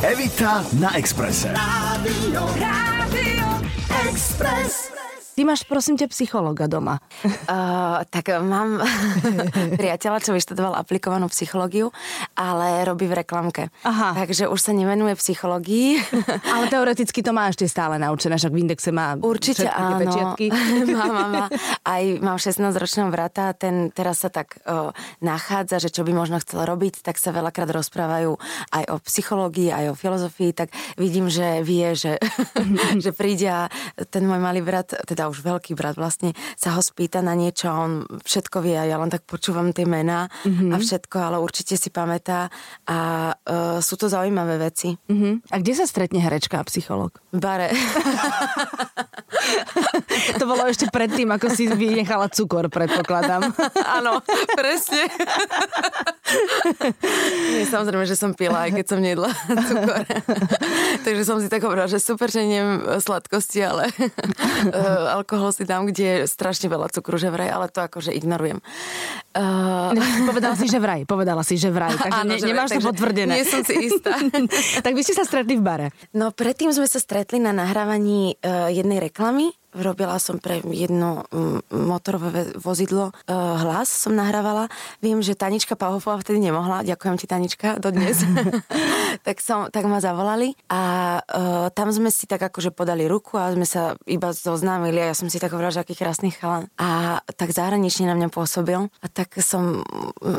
Evita 0.03 0.61
na 0.77 0.93
Exprese. 0.99 1.51
Rádio, 1.51 2.43
Rádio 2.59 3.47
Express. 4.07 5.04
Ty 5.35 5.43
máš, 5.43 5.67
prosím 5.67 5.99
ťa, 5.99 6.07
psychologa 6.15 6.71
doma. 6.71 6.97
Uh, 7.45 8.01
tak 8.09 8.33
mám 8.41 8.81
priateľa, 9.79 10.17
čo 10.17 10.33
vyštudoval 10.33 10.73
aplikovanú 10.81 11.29
psychológiu, 11.29 11.93
ale 12.33 12.81
robí 12.81 13.05
v 13.05 13.21
reklamke. 13.21 13.69
Aha. 13.85 14.17
Takže 14.17 14.49
už 14.49 14.57
sa 14.57 14.73
nevenuje 14.73 15.13
psychológii. 15.13 16.01
ale 16.55 16.65
teoreticky 16.73 17.21
to 17.21 17.29
máš 17.29 17.53
ešte 17.59 17.69
stále 17.69 18.01
naučené, 18.01 18.41
však 18.41 18.49
v 18.49 18.59
indexe 18.65 18.89
má 18.89 19.13
Určite 19.13 19.69
áno. 19.69 20.01
pečiatky. 20.01 20.45
má, 20.89 21.05
má, 21.05 21.25
má. 21.29 21.45
Aj 21.85 22.03
mám 22.17 22.41
16-ročného 22.41 23.13
brata, 23.13 23.53
ten 23.53 23.93
teraz 23.93 24.25
sa 24.25 24.33
tak 24.33 24.57
uh, 24.65 24.89
nachádza, 25.21 25.77
že 25.77 25.93
čo 25.93 26.01
by 26.01 26.17
možno 26.17 26.41
chcel 26.41 26.65
robiť, 26.65 27.05
tak 27.05 27.21
sa 27.21 27.29
veľakrát 27.29 27.69
rozprávajú 27.69 28.41
aj 28.73 28.83
o 28.89 28.95
psychológii, 29.05 29.69
aj 29.69 29.93
o 29.93 29.95
filozofii, 29.97 30.51
tak 30.57 30.73
vidím, 30.97 31.29
že 31.29 31.61
vie, 31.61 31.93
že, 31.93 32.17
že 33.03 33.11
príde 33.13 33.53
a 33.53 33.61
ten 34.09 34.25
môj 34.25 34.41
malý 34.41 34.65
brat, 34.65 34.97
teda 35.05 35.24
už 35.27 35.43
veľký 35.43 35.73
brat 35.75 35.95
vlastne 35.99 36.31
sa 36.55 36.73
ho 36.77 36.81
spýta 36.81 37.21
na 37.21 37.35
niečo 37.37 37.67
a 37.69 37.83
on 37.83 38.05
všetko 38.23 38.63
vie 38.63 38.75
a 38.77 38.87
ja 38.87 38.97
len 38.97 39.11
tak 39.11 39.27
počúvam 39.27 39.71
tie 39.75 39.83
mená 39.83 40.31
mm-hmm. 40.43 40.71
a 40.71 40.75
všetko, 40.79 41.17
ale 41.19 41.37
určite 41.41 41.75
si 41.75 41.89
pamätá 41.91 42.49
a 42.87 43.31
uh, 43.35 43.77
sú 43.83 43.99
to 43.99 44.07
zaujímavé 44.07 44.57
veci. 44.57 44.95
Mm-hmm. 44.95 45.51
A 45.51 45.55
kde 45.59 45.73
sa 45.75 45.85
stretne 45.85 46.23
herečka 46.23 46.61
a 46.61 46.67
psycholog? 46.67 47.17
V 47.33 47.39
bare. 47.39 47.69
to 50.39 50.43
bolo 50.45 50.65
ešte 50.67 50.89
predtým, 50.89 51.31
ako 51.31 51.49
si 51.51 51.67
vynechala 51.69 52.29
cukor, 52.31 52.69
predpokladám. 52.69 53.53
Áno, 53.97 54.21
presne. 54.55 55.05
Nie, 57.53 57.65
samozrejme, 57.69 58.05
že 58.09 58.17
som 58.17 58.33
pila, 58.33 58.67
aj 58.67 58.71
keď 58.81 58.85
som 58.85 58.99
nejedla 58.99 59.29
cukor. 59.69 60.03
Takže 61.05 61.23
som 61.23 61.37
si 61.39 61.47
tak 61.51 61.63
hovorila, 61.63 61.89
že 61.89 62.01
super, 62.01 62.31
že 62.31 62.45
neviem 62.45 62.99
sladkosti, 62.99 63.61
ale 63.61 63.89
uh, 63.93 65.21
alkohol 65.21 65.53
si 65.53 65.67
dám, 65.67 65.85
kde 65.89 66.25
je 66.25 66.29
strašne 66.29 66.69
veľa 66.69 66.89
cukru, 66.91 67.17
že 67.21 67.29
vraj, 67.29 67.51
ale 67.51 67.69
to 67.69 67.85
akože 67.85 68.13
ignorujem. 68.13 68.61
Uh... 69.35 69.91
Povedala 70.31 70.55
si, 70.55 70.71
že 70.71 70.79
vraj, 70.79 71.03
povedala 71.03 71.43
si, 71.43 71.59
že 71.59 71.67
vraj, 71.67 71.91
takže 71.91 72.21
Áno, 72.23 72.31
ne, 72.31 72.39
že 72.39 72.47
nemáš 72.47 72.71
vraj, 72.71 72.79
to 72.79 72.87
potvrdené. 72.87 73.33
Nie 73.35 73.43
som 73.43 73.67
si 73.67 73.75
istá. 73.91 74.15
tak 74.85 74.95
vy 74.95 75.01
ste 75.03 75.11
sa 75.11 75.27
stretli 75.27 75.59
v 75.59 75.63
bare. 75.63 75.87
No 76.15 76.31
predtým 76.31 76.71
sme 76.71 76.87
sa 76.87 77.03
stretli 77.03 77.43
na 77.43 77.51
nahrávaní 77.51 78.39
uh, 78.39 78.71
jednej 78.71 79.03
reklamy 79.03 79.51
Robila 79.75 80.15
som 80.23 80.39
pre 80.39 80.63
jedno 80.63 81.27
mm, 81.27 81.75
motorové 81.75 82.55
vozidlo 82.55 83.11
e, 83.27 83.35
hlas, 83.35 83.91
som 83.91 84.15
nahrávala. 84.15 84.71
Viem, 85.03 85.19
že 85.19 85.35
Tanička 85.35 85.75
Pahofová 85.75 86.23
vtedy 86.23 86.39
nemohla, 86.39 86.87
ďakujem 86.87 87.15
ti 87.19 87.27
Tanička, 87.27 87.75
dodnes. 87.83 88.23
tak, 89.27 89.43
som, 89.43 89.67
tak 89.67 89.83
ma 89.87 89.99
zavolali 89.99 90.55
a 90.71 90.81
uh, 91.21 91.67
tam 91.71 91.91
sme 91.91 92.09
si 92.11 92.27
tak 92.27 92.41
akože 92.41 92.71
podali 92.71 93.07
ruku 93.07 93.35
a 93.35 93.51
sme 93.51 93.67
sa 93.67 93.95
iba 94.07 94.31
zoznámili 94.31 94.99
a 94.99 95.11
ja 95.11 95.15
som 95.15 95.27
si 95.27 95.39
tak 95.39 95.51
hovorila, 95.51 95.75
že 95.75 95.83
aký 95.83 95.95
krásny 95.95 96.31
chalan. 96.31 96.67
A 96.79 97.19
tak 97.35 97.51
zahranične 97.51 98.07
na 98.07 98.15
mňa 98.15 98.29
pôsobil 98.31 98.87
a 98.87 99.07
tak 99.11 99.39
som, 99.43 99.83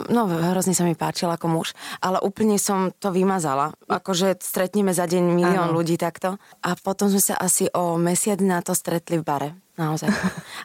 no 0.09 0.21
hrozne 0.29 0.73
sa 0.73 0.85
mi 0.85 0.97
páčil 0.97 1.29
ako 1.29 1.47
muž, 1.49 1.69
ale 2.01 2.21
úplne 2.21 2.57
som 2.57 2.93
to 2.97 3.13
vymazala. 3.13 3.77
Akože 3.89 4.41
stretneme 4.41 4.93
za 4.97 5.05
deň 5.05 5.25
milión 5.33 5.71
ano. 5.73 5.77
ľudí 5.77 6.01
takto. 6.01 6.41
A 6.65 6.75
potom 6.79 7.13
sme 7.13 7.23
sa 7.23 7.35
asi 7.37 7.69
o 7.73 8.01
mesiac 8.01 8.41
na 8.41 8.61
to 8.65 8.73
stretli 8.73 9.21
bare. 9.27 9.59
Naozaj. 9.77 10.09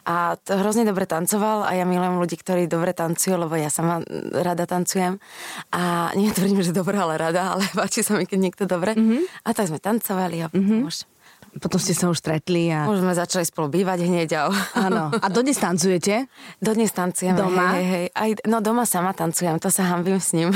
A 0.08 0.40
to 0.40 0.56
hrozne 0.56 0.88
dobre 0.88 1.04
tancoval 1.04 1.68
a 1.68 1.76
ja 1.76 1.84
milujem 1.84 2.16
ľudí, 2.16 2.40
ktorí 2.40 2.64
dobre 2.64 2.96
tancujú, 2.96 3.36
lebo 3.36 3.52
ja 3.60 3.68
sama 3.68 4.00
rada 4.32 4.64
tancujem. 4.64 5.20
A 5.68 6.08
netvrdím, 6.16 6.64
že 6.64 6.72
dobre, 6.72 6.96
ale 6.96 7.20
rada, 7.20 7.52
ale 7.52 7.68
páči 7.76 8.00
sa 8.00 8.16
mi, 8.16 8.24
keď 8.24 8.38
niekto 8.40 8.64
dobre. 8.64 8.96
Mm-hmm. 8.96 9.44
A 9.44 9.48
tak 9.52 9.68
sme 9.68 9.76
tancovali 9.76 10.40
a 10.40 10.48
mm-hmm. 10.48 10.80
už 10.88 11.04
Potom 11.52 11.76
ste 11.76 11.92
sa 11.92 12.08
už 12.08 12.16
stretli 12.16 12.72
a... 12.72 12.88
Už 12.88 13.04
sme 13.04 13.12
začali 13.12 13.44
spolu 13.44 13.68
bývať 13.68 14.08
hneď. 14.08 14.28
A... 14.40 14.42
Áno. 14.88 15.12
A 15.12 15.26
dodnes 15.28 15.60
tancujete? 15.60 16.24
Dodnes 16.64 16.88
tancujeme. 16.96 17.36
Doma? 17.36 17.76
Hej, 17.76 17.84
hej. 17.84 18.06
Aj, 18.16 18.30
no 18.48 18.64
doma 18.64 18.88
sama 18.88 19.12
tancujem, 19.12 19.60
to 19.60 19.68
sa 19.68 19.84
hambím 19.92 20.16
s 20.16 20.32
ním. 20.32 20.48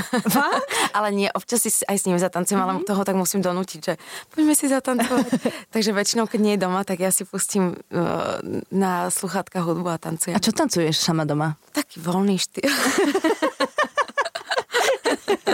ale 0.96 1.12
nie, 1.12 1.28
občas 1.36 1.68
si 1.68 1.70
aj 1.84 1.96
s 2.00 2.04
ním 2.08 2.16
zatancujem, 2.16 2.56
mm-hmm. 2.56 2.80
ale 2.80 2.80
mhm. 2.80 2.88
toho 2.88 3.02
tak 3.04 3.16
musím 3.18 3.44
donútiť, 3.44 3.80
že 3.84 3.92
poďme 4.32 4.54
si 4.56 4.72
zatancovať. 4.72 5.26
Takže 5.74 5.90
väčšinou, 5.92 6.24
keď 6.24 6.40
nie 6.40 6.54
je 6.56 6.64
doma, 6.64 6.80
tak 6.88 7.04
ja 7.04 7.12
si 7.12 7.28
pustím 7.28 7.76
uh, 7.76 8.40
na 8.72 9.12
sluchátka 9.12 9.60
hudbu 9.60 9.92
a 9.92 10.00
tancujem. 10.00 10.32
A 10.32 10.40
čo 10.40 10.56
tancuješ 10.56 10.96
sama 10.96 11.28
doma? 11.28 11.60
Taký 11.76 12.00
voľný 12.00 12.40
štýl. 12.40 12.72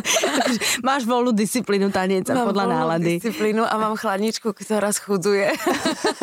Máš 0.89 1.05
voľnú 1.05 1.33
disciplínu 1.37 1.93
tanec 1.93 2.27
mám 2.33 2.53
podľa 2.53 2.67
nálady. 2.69 3.21
disciplínu 3.21 3.63
a 3.65 3.75
mám 3.77 3.95
chladničku, 3.97 4.53
ktorá 4.57 4.91
schudzuje. 4.93 5.53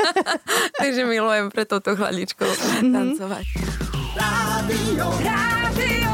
Takže 0.82 1.02
milujem 1.06 1.54
pre 1.54 1.64
toto 1.66 1.94
chladničkou 1.94 2.48
mm-hmm. 2.48 2.94
tancovať. 2.94 3.46
Rádio, 4.18 5.06
Rádio 5.22 6.12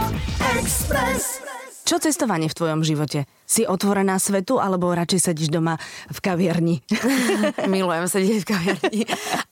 Express. 0.60 1.42
Čo 1.86 2.02
cestovanie 2.02 2.50
v 2.50 2.58
tvojom 2.58 2.82
živote? 2.82 3.30
Si 3.46 3.64
otvorená 3.64 4.18
svetu, 4.18 4.58
alebo 4.58 4.90
radšej 4.90 5.32
sedíš 5.32 5.54
doma 5.54 5.78
v 6.10 6.20
kaviarni? 6.20 6.76
Milujem 7.72 8.06
sedieť 8.10 8.42
v 8.42 8.50
kaviarni, 8.50 9.02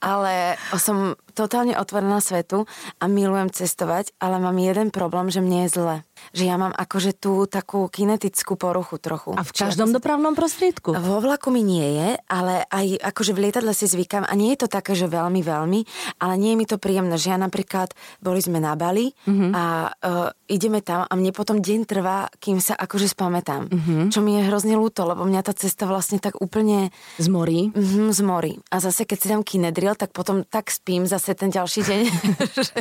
ale 0.01 0.57
som 0.81 1.13
totálne 1.37 1.77
otvorená 1.77 2.17
svetu 2.17 2.65
a 2.97 3.05
milujem 3.05 3.53
cestovať, 3.53 4.17
ale 4.17 4.41
mám 4.41 4.57
jeden 4.57 4.89
problém, 4.89 5.29
že 5.29 5.41
mne 5.41 5.65
je 5.65 5.69
zle 5.77 5.95
že 6.31 6.47
ja 6.47 6.55
mám 6.55 6.71
akože 6.71 7.19
tú 7.19 7.43
takú 7.49 7.91
kinetickú 7.91 8.55
poruchu 8.55 8.95
trochu. 9.01 9.35
A 9.35 9.43
v 9.43 9.51
každom 9.51 9.91
Čiže 9.91 9.99
dopravnom 9.99 10.33
prostriedku? 10.37 10.95
Vo 10.95 11.19
vlaku 11.19 11.51
mi 11.51 11.65
nie 11.65 11.99
je, 11.99 12.09
ale 12.31 12.63
aj 12.71 13.03
akože 13.11 13.35
v 13.35 13.49
lietadle 13.49 13.75
si 13.75 13.89
zvykám 13.89 14.23
a 14.23 14.33
nie 14.37 14.55
je 14.55 14.63
to 14.63 14.67
také, 14.71 14.95
že 14.95 15.11
veľmi, 15.11 15.43
veľmi, 15.43 15.79
ale 16.23 16.33
nie 16.39 16.55
je 16.55 16.59
mi 16.63 16.65
to 16.69 16.79
príjemné, 16.79 17.19
že 17.19 17.35
ja 17.35 17.37
napríklad, 17.41 17.91
boli 18.23 18.39
sme 18.39 18.63
na 18.63 18.77
Bali 18.79 19.11
mm-hmm. 19.11 19.51
a 19.51 19.63
uh, 19.91 20.29
ideme 20.47 20.79
tam 20.79 21.03
a 21.03 21.13
mne 21.17 21.35
potom 21.35 21.59
deň 21.59 21.79
trvá, 21.83 22.31
kým 22.39 22.63
sa 22.63 22.77
akože 22.79 23.11
spamätám. 23.11 23.67
Mm-hmm. 23.67 23.82
Čo 24.09 24.19
mi 24.23 24.39
je 24.39 24.47
hrozne 24.47 24.75
ľúto, 24.75 25.07
lebo 25.07 25.23
mňa 25.27 25.41
tá 25.45 25.53
cesta 25.55 25.87
vlastne 25.87 26.17
tak 26.17 26.39
úplne... 26.39 26.89
Zmorí? 27.19 27.71
Mm-hmm, 27.73 28.07
zmorí. 28.13 28.59
A 28.71 28.83
zase 28.83 29.07
keď 29.07 29.17
si 29.17 29.27
dám 29.31 29.43
kinedril, 29.43 29.95
tak 29.95 30.11
potom 30.15 30.43
tak 30.47 30.71
spím 30.71 31.07
zase 31.07 31.35
ten 31.35 31.51
ďalší 31.53 31.81
deň. 31.83 32.01
že, 32.67 32.77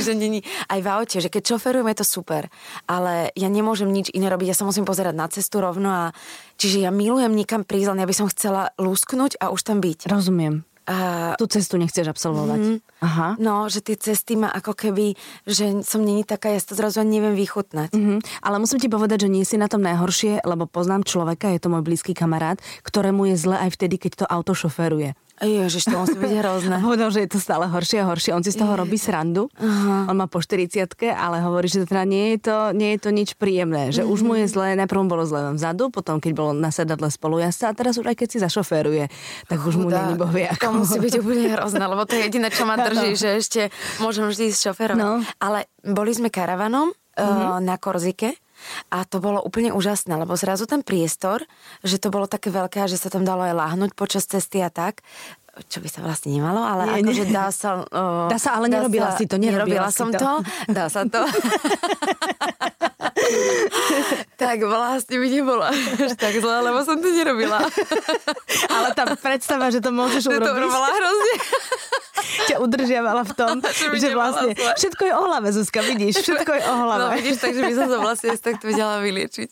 že 0.00 0.12
není 0.16 0.44
aj 0.68 0.80
v 0.80 0.88
aute, 0.88 1.16
že 1.20 1.32
keď 1.32 1.56
šoferujem, 1.56 1.88
je 1.90 1.98
to 2.00 2.06
super 2.06 2.46
ale 2.88 3.32
ja 3.34 3.48
nemôžem 3.48 3.90
nič 3.90 4.12
iné 4.12 4.28
robiť, 4.28 4.54
ja 4.54 4.56
sa 4.56 4.68
musím 4.68 4.86
pozerať 4.86 5.14
na 5.16 5.26
cestu 5.26 5.60
rovno 5.60 5.90
a 5.90 6.04
čiže 6.60 6.84
ja 6.84 6.90
milujem 6.94 7.32
nikam 7.32 7.66
prísť, 7.66 7.94
len 7.94 8.02
ja 8.04 8.08
by 8.08 8.14
som 8.16 8.30
chcela 8.30 8.70
lusknúť 8.76 9.40
a 9.40 9.50
už 9.50 9.60
tam 9.64 9.80
byť. 9.80 10.08
Rozumiem. 10.08 10.62
A... 10.84 11.32
Tú 11.40 11.48
cestu 11.48 11.80
nechceš 11.80 12.12
absolvovať. 12.12 12.60
Mm, 12.60 12.78
Aha. 13.00 13.28
No, 13.40 13.72
že 13.72 13.80
tie 13.80 13.96
cesty 13.96 14.36
ma 14.36 14.52
ako 14.52 14.76
keby, 14.76 15.16
že 15.48 15.80
som 15.80 16.04
není 16.04 16.28
taká, 16.28 16.52
ja 16.52 16.60
to 16.60 16.76
zrazu 16.76 17.00
ani 17.00 17.20
neviem 17.20 17.32
vychutnať. 17.32 17.96
Mm-hmm. 17.96 18.18
Ale 18.44 18.56
musím 18.60 18.84
ti 18.84 18.92
povedať, 18.92 19.24
že 19.24 19.32
nie 19.32 19.48
si 19.48 19.56
na 19.56 19.72
tom 19.72 19.80
najhoršie, 19.80 20.44
lebo 20.44 20.68
poznám 20.68 21.08
človeka, 21.08 21.48
je 21.56 21.60
to 21.60 21.72
môj 21.72 21.80
blízky 21.80 22.12
kamarát, 22.12 22.60
ktorému 22.84 23.32
je 23.32 23.36
zle 23.40 23.56
aj 23.56 23.80
vtedy, 23.80 23.96
keď 23.96 24.24
to 24.24 24.26
auto 24.28 24.52
šoferuje. 24.52 25.16
Ježiš, 25.42 25.90
to 25.90 25.98
musí 25.98 26.14
byť 26.14 26.32
hrozné. 26.38 26.78
Hovoril, 26.84 27.10
že 27.10 27.26
je 27.26 27.30
to 27.34 27.38
stále 27.42 27.66
horšie 27.66 28.06
a 28.06 28.06
horšie. 28.06 28.30
On 28.30 28.44
si 28.46 28.54
z 28.54 28.62
toho 28.62 28.78
robí 28.78 28.94
srandu. 28.94 29.50
Uh-huh. 29.58 30.06
On 30.06 30.14
má 30.14 30.30
po 30.30 30.38
40 30.38 30.86
ale 31.10 31.42
hovorí, 31.42 31.66
že 31.66 31.82
teda 31.82 32.06
nie 32.06 32.38
je 32.38 32.46
to, 32.46 32.56
nie 32.70 32.94
je 32.94 32.98
to 33.02 33.10
nič 33.10 33.34
príjemné. 33.34 33.90
Že 33.90 34.06
uh-huh. 34.06 34.14
už 34.14 34.20
mu 34.22 34.38
je 34.38 34.46
zle, 34.46 34.78
najprv 34.78 35.10
bolo 35.10 35.26
zle 35.26 35.58
vzadu, 35.58 35.90
potom 35.90 36.22
keď 36.22 36.32
bolo 36.38 36.50
na 36.54 36.70
sedadle 36.70 37.10
spolujazca 37.10 37.70
a 37.70 37.76
teraz 37.76 37.98
už 37.98 38.06
aj 38.14 38.16
keď 38.22 38.28
si 38.30 38.38
zašoféruje, 38.38 39.10
tak 39.50 39.58
už 39.58 39.74
mu 39.82 39.90
není 39.90 40.14
bohvie 40.14 40.46
ako. 40.46 40.62
To 40.62 40.72
musí 40.86 40.98
byť 41.02 41.14
úplne 41.18 41.50
hrozné, 41.50 41.82
lebo 41.82 42.02
to 42.06 42.14
je 42.14 42.30
jediné, 42.30 42.48
čo 42.54 42.62
ma 42.62 42.78
drží, 42.78 43.10
no. 43.14 43.18
že 43.18 43.28
ešte 43.42 43.60
môžem 43.98 44.30
vždy 44.30 44.54
s 44.54 44.62
šoférom. 44.62 44.96
No. 44.96 45.12
Ale 45.42 45.66
boli 45.82 46.14
sme 46.14 46.30
karavanom 46.30 46.94
uh-huh. 46.94 47.58
na 47.58 47.74
Korzike 47.74 48.38
a 48.90 49.04
to 49.04 49.20
bolo 49.22 49.40
úplne 49.40 49.70
úžasné, 49.70 50.14
lebo 50.16 50.34
zrazu 50.34 50.64
ten 50.64 50.80
priestor, 50.80 51.44
že 51.84 52.00
to 52.00 52.08
bolo 52.12 52.28
také 52.28 52.48
veľké 52.50 52.84
a 52.84 52.90
že 52.90 53.00
sa 53.00 53.12
tam 53.12 53.22
dalo 53.22 53.44
aj 53.44 53.54
láhnuť 53.54 53.90
počas 53.96 54.24
cesty 54.26 54.60
a 54.64 54.70
tak, 54.72 55.04
čo 55.70 55.78
by 55.78 55.88
sa 55.88 56.02
vlastne 56.02 56.34
nemalo, 56.34 56.58
ale 56.58 56.98
nie, 56.98 57.06
akože 57.06 57.24
dá 57.30 57.46
sa... 57.54 57.70
Uh, 57.94 58.26
dá 58.26 58.40
sa, 58.40 58.58
ale 58.58 58.66
dá 58.66 58.80
nerobila 58.80 59.12
sa, 59.12 59.18
si 59.20 59.28
to, 59.28 59.36
nerobila, 59.38 59.86
nerobila 59.86 59.90
som 59.92 60.10
to. 60.10 60.18
to. 60.18 60.32
Dá 60.72 60.88
sa 60.90 61.06
to. 61.06 61.22
tak 64.40 64.58
vlastne 64.66 65.16
by 65.20 65.28
nebola 65.30 65.70
až 65.70 66.14
tak 66.18 66.34
zle, 66.38 66.56
lebo 66.64 66.82
som 66.82 66.98
to 66.98 67.08
nerobila. 67.12 67.60
ale 68.74 68.88
tá 68.96 69.04
predstava, 69.14 69.70
že 69.70 69.78
to 69.78 69.94
môžeš 69.94 70.26
urobiť... 70.26 70.48
To 70.48 70.58
urobila 70.58 70.88
hrozne 70.90 71.34
ťa 72.48 72.56
udržiavala 72.60 73.22
v 73.26 73.32
tom, 73.36 73.54
že 73.74 74.08
vlastne 74.14 74.52
všetko 74.54 75.02
je 75.06 75.12
o 75.14 75.22
hlave, 75.28 75.48
Zuzka, 75.52 75.80
vidíš, 75.84 76.24
všetko 76.24 76.50
je 76.56 76.62
o 76.64 76.74
hlave. 76.86 77.00
No 77.00 77.06
vidíš, 77.12 77.36
takže 77.40 77.60
by 77.60 77.72
som 77.76 77.86
sa 77.88 77.98
vlastne 78.00 78.28
takto 78.38 78.64
vedela 78.66 78.98
vyliečiť. 79.00 79.48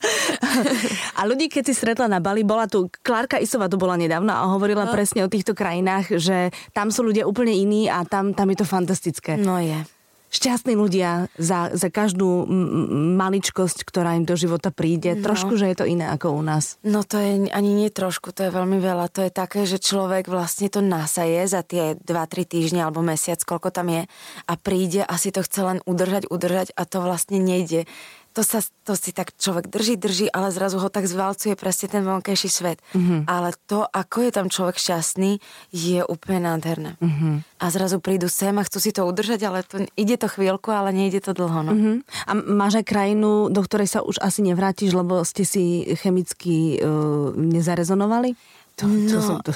A 1.19 1.21
ľudí, 1.29 1.53
keď 1.53 1.71
si 1.71 1.75
stretla 1.77 2.09
na 2.09 2.19
Bali, 2.19 2.43
bola 2.43 2.67
tu, 2.67 2.89
Klárka 3.05 3.39
Isova 3.39 3.69
tu 3.69 3.77
bola 3.77 4.01
nedávno 4.01 4.33
a 4.33 4.49
hovorila 4.51 4.89
no. 4.89 4.93
presne 4.93 5.25
o 5.25 5.29
týchto 5.29 5.53
krajinách, 5.53 5.92
že 6.01 6.55
tam 6.73 6.89
sú 6.89 7.05
ľudia 7.05 7.29
úplne 7.29 7.53
iní 7.53 7.93
a 7.93 8.07
tam, 8.09 8.33
tam 8.33 8.49
je 8.49 8.59
to 8.63 8.67
fantastické. 8.67 9.37
No 9.37 9.61
je 9.61 9.85
šťastní 10.33 10.73
ľudia 10.75 11.29
za, 11.37 11.69
za 11.77 11.93
každú 11.93 12.49
m- 12.49 13.21
maličkosť, 13.21 13.85
ktorá 13.85 14.17
im 14.17 14.25
do 14.25 14.33
života 14.33 14.73
príde. 14.73 15.13
No. 15.13 15.29
Trošku, 15.29 15.61
že 15.61 15.69
je 15.69 15.77
to 15.77 15.85
iné 15.85 16.09
ako 16.09 16.33
u 16.33 16.43
nás. 16.43 16.81
No 16.81 17.05
to 17.05 17.21
je 17.21 17.53
ani 17.53 17.71
nie 17.77 17.93
trošku, 17.93 18.33
to 18.33 18.49
je 18.49 18.51
veľmi 18.51 18.81
veľa. 18.81 19.13
To 19.13 19.29
je 19.29 19.31
také, 19.31 19.69
že 19.69 19.77
človek 19.77 20.33
vlastne 20.33 20.73
to 20.73 20.81
nasaje 20.81 21.45
za 21.45 21.61
tie 21.61 22.01
2-3 22.01 22.49
týždne 22.49 22.81
alebo 22.89 23.05
mesiac, 23.05 23.39
koľko 23.45 23.69
tam 23.69 23.93
je 23.93 24.03
a 24.49 24.55
príde 24.57 25.05
a 25.05 25.15
si 25.21 25.29
to 25.29 25.45
chce 25.45 25.61
len 25.61 25.79
udržať, 25.85 26.33
udržať 26.33 26.73
a 26.73 26.83
to 26.89 27.05
vlastne 27.05 27.37
nejde 27.37 27.85
to, 28.33 28.43
sa, 28.43 28.65
to 28.89 28.97
si 28.97 29.13
tak 29.13 29.37
človek 29.37 29.69
drží, 29.69 30.01
drží, 30.01 30.27
ale 30.33 30.49
zrazu 30.49 30.81
ho 30.81 30.89
tak 30.89 31.05
zvalcuje 31.05 31.53
presne 31.55 31.87
ten 31.93 32.03
vonkajší 32.03 32.49
svet. 32.49 32.79
Mm-hmm. 32.97 33.29
Ale 33.29 33.53
to, 33.69 33.85
ako 33.85 34.17
je 34.25 34.31
tam 34.33 34.47
človek 34.49 34.77
šťastný, 34.81 35.39
je 35.71 36.01
úplne 36.09 36.49
nádherné. 36.49 36.97
Mm-hmm. 36.99 37.35
A 37.61 37.65
zrazu 37.69 38.01
prídu 38.01 38.33
sem 38.33 38.57
a 38.57 38.65
chcú 38.65 38.79
si 38.81 38.91
to 38.91 39.05
udržať, 39.05 39.41
ale 39.45 39.61
to, 39.63 39.85
ide 39.95 40.17
to 40.17 40.27
chvíľku, 40.27 40.73
ale 40.73 40.91
nejde 40.97 41.21
to 41.21 41.37
dlho. 41.37 41.61
No. 41.63 41.73
Mm-hmm. 41.77 41.97
A 42.27 42.33
máš 42.35 42.81
aj 42.81 42.89
krajinu, 42.89 43.53
do 43.53 43.61
ktorej 43.61 43.93
sa 43.93 44.01
už 44.01 44.19
asi 44.19 44.41
nevrátiš, 44.41 44.97
lebo 44.97 45.21
ste 45.23 45.45
si 45.45 45.93
chemicky 46.01 46.81
uh, 46.81 47.31
nezarezonovali? 47.37 48.35
To, 48.81 48.89
no. 48.89 49.21
som 49.21 49.37
to... 49.45 49.53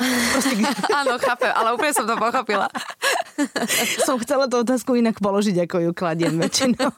Áno, 1.01 1.17
chápem, 1.17 1.49
ale 1.49 1.73
úplne 1.73 1.93
som 1.97 2.05
to 2.05 2.15
pochopila. 2.21 2.69
som 4.07 4.21
chcela 4.21 4.45
tú 4.45 4.61
otázku 4.61 4.93
inak 4.97 5.17
položiť, 5.19 5.57
ako 5.65 5.77
ju 5.89 5.91
kladiem 5.97 6.37
väčšinou. 6.37 6.93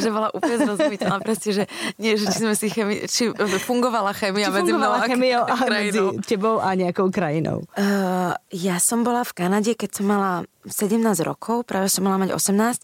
že 0.00 0.08
bola 0.08 0.32
úplne 0.32 0.56
zrozumiteľná. 0.64 1.20
Presne, 1.20 1.50
že 1.52 1.64
nie, 2.00 2.16
že 2.16 2.32
či 2.32 2.38
sme 2.40 2.54
si 2.56 2.66
chemi... 2.72 3.04
či 3.04 3.30
fungovala 3.62 4.16
chemia 4.16 4.48
či 4.48 4.54
medzi 4.56 4.72
mnou 4.72 4.92
a 4.92 5.00
chemia 5.04 5.44
a 5.44 5.54
medzi 5.68 6.00
tebou 6.24 6.56
a 6.60 6.72
nejakou 6.72 7.12
krajinou. 7.12 7.68
Uh, 7.76 8.32
ja 8.50 8.80
som 8.80 9.04
bola 9.04 9.20
v 9.22 9.32
Kanade, 9.36 9.76
keď 9.76 9.90
som 10.02 10.08
mala 10.08 10.48
17 10.66 10.98
rokov, 11.22 11.68
práve 11.68 11.92
som 11.92 12.02
mala 12.02 12.18
mať 12.26 12.34
18 12.34 12.82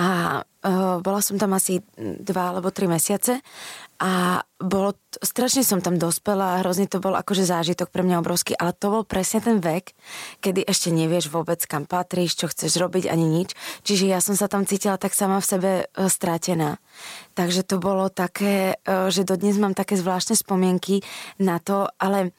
a 0.00 0.06
uh, 0.42 0.96
bola 1.04 1.20
som 1.20 1.36
tam 1.36 1.52
asi 1.52 1.84
2 1.98 2.24
alebo 2.24 2.72
3 2.72 2.88
mesiace 2.88 3.44
a 3.98 4.46
bolo, 4.62 4.94
strašne 5.22 5.66
som 5.66 5.82
tam 5.82 5.98
dospela 5.98 6.54
a 6.54 6.60
hrozne 6.62 6.86
to 6.86 7.02
bol 7.02 7.18
akože 7.18 7.42
zážitok 7.42 7.90
pre 7.90 8.06
mňa 8.06 8.22
obrovský, 8.22 8.54
ale 8.54 8.70
to 8.70 8.94
bol 8.94 9.02
presne 9.02 9.42
ten 9.42 9.58
vek, 9.58 9.90
kedy 10.38 10.62
ešte 10.62 10.94
nevieš 10.94 11.30
vôbec 11.34 11.58
kam 11.66 11.82
patríš, 11.82 12.38
čo 12.38 12.46
chceš 12.46 12.78
robiť, 12.78 13.10
ani 13.10 13.26
nič. 13.26 13.58
Čiže 13.82 14.06
ja 14.06 14.22
som 14.22 14.38
sa 14.38 14.46
tam 14.46 14.66
cítila 14.70 15.02
tak 15.02 15.18
sama 15.18 15.42
v 15.42 15.50
sebe 15.50 15.70
e, 15.82 15.84
stratená. 16.06 16.78
Takže 17.34 17.66
to 17.66 17.82
bolo 17.82 18.06
také, 18.06 18.78
e, 18.82 19.10
že 19.10 19.26
dodnes 19.26 19.58
mám 19.58 19.74
také 19.74 19.98
zvláštne 19.98 20.38
spomienky 20.38 21.02
na 21.42 21.58
to, 21.58 21.90
ale 21.98 22.30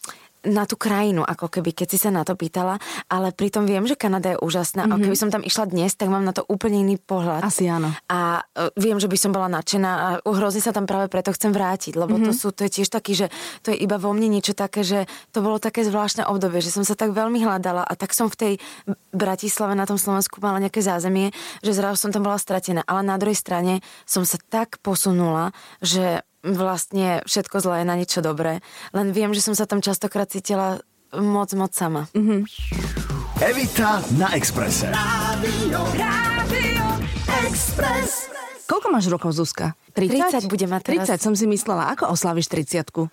na 0.48 0.64
tú 0.64 0.80
krajinu, 0.80 1.28
ako 1.28 1.52
keby, 1.52 1.76
keď 1.76 1.88
si 1.92 1.98
sa 2.00 2.10
na 2.16 2.24
to 2.24 2.40
pýtala, 2.40 2.80
ale 3.12 3.36
pritom 3.36 3.68
viem, 3.68 3.84
že 3.84 4.00
Kanada 4.00 4.32
je 4.36 4.38
úžasná 4.40 4.88
mm-hmm. 4.88 4.94
a 4.94 5.00
mhm. 5.00 5.04
keby 5.08 5.18
som 5.20 5.30
tam 5.30 5.44
išla 5.44 5.66
dnes, 5.68 5.92
tak 6.00 6.08
mám 6.08 6.24
na 6.24 6.32
to 6.32 6.48
úplne 6.48 6.80
iný 6.88 6.96
pohľad. 6.96 7.44
Asi 7.44 7.68
áno. 7.68 7.92
A 8.08 8.44
uh, 8.44 8.72
viem, 8.80 8.96
že 9.02 9.12
by 9.12 9.18
som 9.20 9.36
bola 9.36 9.52
nadšená 9.52 9.92
a 9.92 10.08
hrozne 10.24 10.64
sa 10.64 10.72
tam 10.72 10.88
práve 10.88 11.12
preto 11.12 11.36
chcem 11.36 11.52
vrátiť, 11.52 12.00
lebo 12.00 12.16
mm-hmm. 12.16 12.28
to, 12.30 12.32
sú, 12.32 12.56
to 12.56 12.64
je 12.68 12.72
tiež 12.82 12.88
taký, 12.88 13.14
že 13.20 13.28
to 13.66 13.76
je 13.76 13.78
iba 13.84 14.00
vo 14.00 14.16
mne 14.16 14.40
niečo 14.40 14.56
také, 14.56 14.88
že 14.88 15.12
to 15.36 15.44
bolo 15.44 15.60
také 15.60 15.84
zvláštne 15.84 16.24
obdobie, 16.24 16.64
že 16.64 16.72
som 16.72 16.88
sa 16.88 16.96
tak 16.96 17.12
veľmi 17.12 17.44
hľadala 17.44 17.84
a 17.84 17.94
tak 18.00 18.16
som 18.16 18.32
v 18.32 18.40
tej 18.40 18.54
Bratislave 19.12 19.76
na 19.76 19.84
tom 19.84 20.00
Slovensku 20.00 20.40
mala 20.40 20.64
nejaké 20.64 20.80
zázemie, 20.80 21.36
že 21.60 21.76
zrazu 21.76 22.08
som 22.08 22.12
tam 22.16 22.24
bola 22.24 22.40
stratená, 22.40 22.88
ale 22.88 23.04
na 23.04 23.20
druhej 23.20 23.36
strane 23.36 23.84
som 24.08 24.24
sa 24.24 24.40
tak 24.40 24.80
posunula, 24.80 25.52
že 25.84 26.24
vlastne 26.44 27.22
všetko 27.28 27.60
zlé 27.60 27.84
je 27.84 27.90
na 27.90 27.96
niečo 28.00 28.20
dobré. 28.24 28.64
Len 28.96 29.12
viem, 29.12 29.32
že 29.36 29.44
som 29.44 29.56
sa 29.56 29.68
tam 29.68 29.84
častokrát 29.84 30.30
cítila 30.32 30.80
moc, 31.16 31.50
moc 31.58 31.72
sama. 31.74 32.08
Mm-hmm. 32.16 32.42
Evita 33.40 34.04
na 34.20 34.36
Exprese. 34.36 34.92
Rádio, 34.92 35.80
Rádio 35.96 36.86
Express. 37.48 38.30
Koľko 38.70 38.88
máš 38.94 39.10
rokov, 39.10 39.34
Zuzka? 39.34 39.74
30? 39.98 40.46
30 40.46 40.52
bude 40.52 40.70
mať 40.70 40.82
teraz. 40.94 41.10
30 41.18 41.26
som 41.26 41.34
si 41.34 41.50
myslela. 41.50 41.90
Ako 41.98 42.14
oslavíš 42.14 42.54
30 42.54 42.86
uh, 42.94 43.10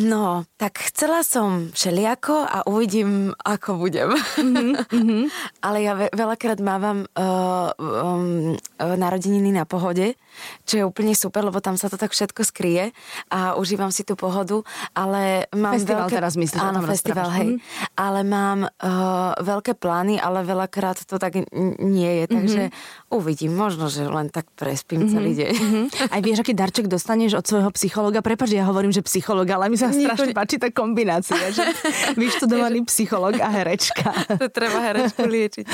No, 0.00 0.48
tak 0.56 0.80
chcela 0.88 1.20
som 1.20 1.68
všeliako 1.68 2.32
a 2.32 2.64
uvidím, 2.64 3.36
ako 3.44 3.76
budem. 3.76 4.16
Mm-hmm. 4.16 5.22
Ale 5.68 5.78
ja 5.84 5.92
ve- 5.92 6.08
veľakrát 6.16 6.64
mávam 6.64 7.04
uh, 7.04 7.76
um, 7.76 8.56
narodeniny 8.78 9.54
na 9.54 9.64
pohode, 9.64 10.18
čo 10.66 10.74
je 10.80 10.84
úplne 10.84 11.14
super, 11.14 11.46
lebo 11.46 11.62
tam 11.62 11.78
sa 11.78 11.86
to 11.86 11.94
tak 11.94 12.10
všetko 12.10 12.42
skrie 12.42 12.90
a 13.30 13.54
užívam 13.54 13.94
si 13.94 14.02
tú 14.02 14.18
pohodu, 14.18 14.66
ale 14.92 15.46
mám 15.54 15.78
festival 15.78 16.10
veľké... 16.10 16.16
teraz 16.18 16.34
myslíš, 16.34 16.60
Áno, 16.60 16.80
festival, 16.82 17.28
hej. 17.38 17.48
Mm-hmm. 17.54 17.94
Ale 17.94 18.20
mám 18.26 18.58
uh, 18.66 19.32
veľké 19.38 19.78
plány, 19.78 20.18
ale 20.18 20.42
veľakrát 20.42 21.06
to 21.06 21.16
tak 21.22 21.38
nie 21.78 22.12
je, 22.22 22.24
takže 22.26 22.62
mm-hmm. 22.70 23.14
uvidím. 23.14 23.52
Možno, 23.54 23.86
že 23.86 24.06
len 24.06 24.28
tak 24.28 24.50
prespím 24.58 25.06
mm-hmm. 25.06 25.14
celý 25.14 25.32
deň. 25.38 25.52
Mm-hmm. 25.54 25.84
Aj 26.10 26.20
vieš, 26.20 26.38
aký 26.42 26.52
darček 26.56 26.86
dostaneš 26.90 27.38
od 27.38 27.44
svojho 27.46 27.70
psychologa? 27.78 28.18
Prepač, 28.24 28.54
ja 28.54 28.66
hovorím, 28.66 28.90
že 28.90 29.06
psycholog, 29.06 29.46
ale 29.46 29.70
mi 29.70 29.78
sa 29.78 29.94
strašne 29.94 30.34
páči 30.34 30.58
tá 30.58 30.74
kombinácia, 30.74 31.38
že 31.54 31.62
vyštudovaný 32.20 32.82
psycholog 32.90 33.38
a 33.38 33.48
herečka. 33.50 34.10
To 34.38 34.50
treba 34.50 34.82
herečku 34.82 35.22
liečiť. 35.22 35.64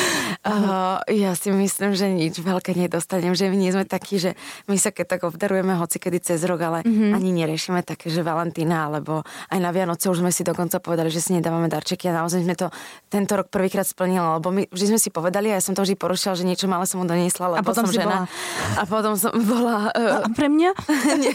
Uh, 0.44 1.00
ja 1.08 1.32
si 1.32 1.48
myslím, 1.48 1.96
že 1.96 2.06
nič 2.12 2.40
veľké 2.40 2.76
nedostanem, 2.90 3.38
že 3.38 3.46
my 3.46 3.54
nie 3.54 3.70
sme 3.70 3.86
takí, 3.86 4.18
že 4.18 4.34
my 4.66 4.74
sa 4.74 4.90
keď 4.90 5.06
tak 5.14 5.20
obdarujeme 5.30 5.78
hoci 5.78 6.02
kedy 6.02 6.18
cez 6.18 6.42
rok, 6.42 6.58
ale 6.58 6.78
mm-hmm. 6.82 7.14
ani 7.14 7.30
neriešime 7.30 7.86
také, 7.86 8.10
že 8.10 8.26
Valentína, 8.26 8.90
alebo 8.90 9.22
aj 9.54 9.58
na 9.62 9.70
Vianoce 9.70 10.10
už 10.10 10.26
sme 10.26 10.34
si 10.34 10.42
dokonca 10.42 10.82
povedali, 10.82 11.06
že 11.14 11.22
si 11.22 11.30
nedávame 11.38 11.70
darčeky 11.70 12.10
a 12.10 12.26
naozaj 12.26 12.42
sme 12.42 12.58
to 12.58 12.66
tento 13.06 13.38
rok 13.38 13.46
prvýkrát 13.46 13.86
splnili, 13.86 14.42
lebo 14.42 14.50
my 14.50 14.66
vždy 14.66 14.86
sme 14.90 14.98
si 14.98 15.14
povedali 15.14 15.54
a 15.54 15.56
ja 15.56 15.62
som 15.62 15.78
to 15.78 15.86
vždy 15.86 15.94
porušila, 15.94 16.34
že 16.34 16.42
niečo 16.42 16.66
malé 16.66 16.90
som 16.90 16.98
mu 16.98 17.06
doniesla, 17.06 17.54
lebo 17.54 17.62
a 17.62 17.64
potom 17.64 17.86
som 17.86 17.94
žena. 17.94 18.26
Bola... 18.26 18.74
A 18.74 18.82
potom 18.90 19.14
som 19.14 19.32
bola 19.46 19.94
a 19.94 20.28
pre 20.34 20.50
mňa? 20.50 20.70
nie, 21.22 21.32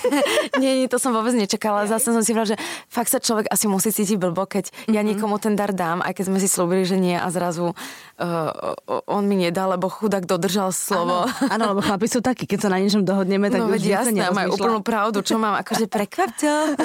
nie, 0.59 0.71
nie, 0.83 0.88
to 0.91 1.00
som 1.00 1.15
vôbec 1.15 1.31
nečakala. 1.31 1.88
Zase 1.88 2.12
som 2.12 2.19
si 2.19 2.35
povedala, 2.35 2.57
že 2.57 2.57
fakt 2.91 3.13
sa 3.13 3.24
človek 3.24 3.47
asi 3.47 3.71
musí 3.71 3.95
cítiť 3.95 4.19
blbo, 4.19 4.43
keď 4.43 4.74
mm-hmm. 4.74 4.93
ja 4.93 5.01
mhm. 5.01 5.07
niekomu 5.15 5.35
ten 5.39 5.53
dar 5.55 5.71
dám, 5.71 6.03
aj 6.03 6.13
keď 6.17 6.25
sme 6.27 6.38
si 6.41 6.50
slúbili, 6.51 6.83
že 6.83 7.00
nie 7.00 7.15
a 7.15 7.27
zrazu 7.31 7.71
uh, 7.71 8.75
on 9.05 9.24
mi 9.29 9.38
nedá, 9.39 9.69
lebo 9.69 9.88
chudák 9.88 10.25
dodržal 10.25 10.74
slovo. 10.74 11.29
Áno, 11.49 11.75
lebo 11.75 11.81
chlapi 11.81 12.07
sú 12.09 12.19
takí, 12.21 12.49
keď 12.49 12.59
sa 12.65 12.69
na 12.73 12.81
niečom 12.81 13.05
dohodneme, 13.05 13.49
tak 13.53 13.61
no, 13.61 13.69
už 13.69 13.79
veď 13.79 13.83
jasné, 14.01 14.19
majú 14.31 14.57
úplnú 14.57 14.79
pravdu, 14.81 15.21
čo 15.21 15.37
mám 15.37 15.57
akože 15.61 15.85
prekvapil. 15.89 16.55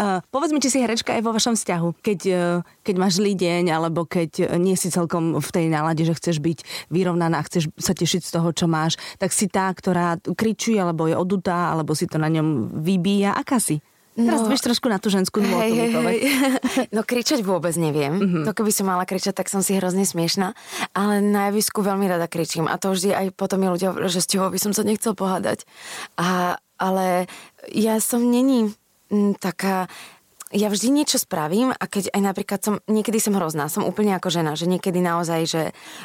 uh, 0.00 0.18
povedz 0.28 0.50
mi, 0.54 0.62
či 0.62 0.72
si 0.72 0.78
herečka 0.82 1.16
aj 1.16 1.22
vo 1.22 1.34
vašom 1.34 1.54
vzťahu, 1.54 1.88
keď, 2.02 2.20
uh, 2.30 2.62
keď 2.82 2.94
máš 2.98 3.18
zlý 3.18 3.32
deň, 3.34 3.64
alebo 3.72 4.04
keď 4.04 4.58
nie 4.60 4.74
si 4.74 4.92
celkom 4.92 5.38
v 5.38 5.50
tej 5.50 5.66
nálade, 5.72 6.02
že 6.02 6.16
chceš 6.16 6.42
byť 6.42 6.90
vyrovnaná, 6.90 7.42
chceš 7.46 7.70
sa 7.78 7.96
tešiť 7.96 8.22
z 8.22 8.30
toho, 8.30 8.48
čo 8.52 8.66
máš, 8.68 8.98
tak 9.16 9.30
si 9.30 9.48
tá, 9.50 9.70
ktorá 9.70 10.18
kričí, 10.36 10.78
alebo 10.78 11.10
je 11.10 11.16
odutá, 11.16 11.72
alebo 11.72 11.96
si 11.96 12.06
to 12.06 12.20
na 12.20 12.30
ňom 12.30 12.82
vybíja. 12.82 13.34
Aká 13.34 13.58
si? 13.58 13.80
Teraz 14.16 14.40
no, 14.40 14.48
vieš 14.48 14.64
trošku 14.64 14.88
na 14.88 14.96
tú 14.96 15.12
ženskú 15.12 15.44
nôtu 15.44 15.60
hej, 15.60 15.92
hej, 15.92 16.18
No 16.96 17.04
kričať 17.04 17.44
vôbec 17.44 17.76
neviem. 17.76 18.16
Mm-hmm. 18.16 18.44
To 18.48 18.56
keby 18.56 18.72
som 18.72 18.88
mala 18.88 19.04
kričať, 19.04 19.36
tak 19.36 19.52
som 19.52 19.60
si 19.60 19.76
hrozne 19.76 20.08
smiešná. 20.08 20.56
Ale 20.96 21.20
na 21.20 21.52
javisku 21.52 21.84
veľmi 21.84 22.08
rada 22.08 22.24
kričím. 22.24 22.64
A 22.64 22.80
to 22.80 22.96
vždy 22.96 23.12
aj 23.12 23.26
potom 23.36 23.60
je 23.60 23.68
ľudia, 23.76 23.90
že 24.08 24.24
s 24.24 24.30
tebou 24.32 24.48
by 24.48 24.56
som 24.56 24.72
sa 24.72 24.88
nechcel 24.88 25.12
pohádať. 25.12 25.68
A, 26.16 26.56
ale 26.80 27.28
ja 27.68 28.00
som 28.00 28.24
není 28.24 28.72
m, 29.12 29.36
taká 29.36 29.92
ja 30.54 30.70
vždy 30.70 30.94
niečo 30.94 31.18
spravím 31.18 31.74
a 31.74 31.84
keď 31.90 32.14
aj 32.14 32.22
napríklad 32.22 32.60
som, 32.62 32.74
niekedy 32.86 33.18
som 33.18 33.34
hrozná, 33.34 33.66
som 33.66 33.82
úplne 33.82 34.14
ako 34.14 34.30
žena, 34.30 34.54
že 34.54 34.70
niekedy 34.70 35.02
naozaj, 35.02 35.40
že 35.42 35.62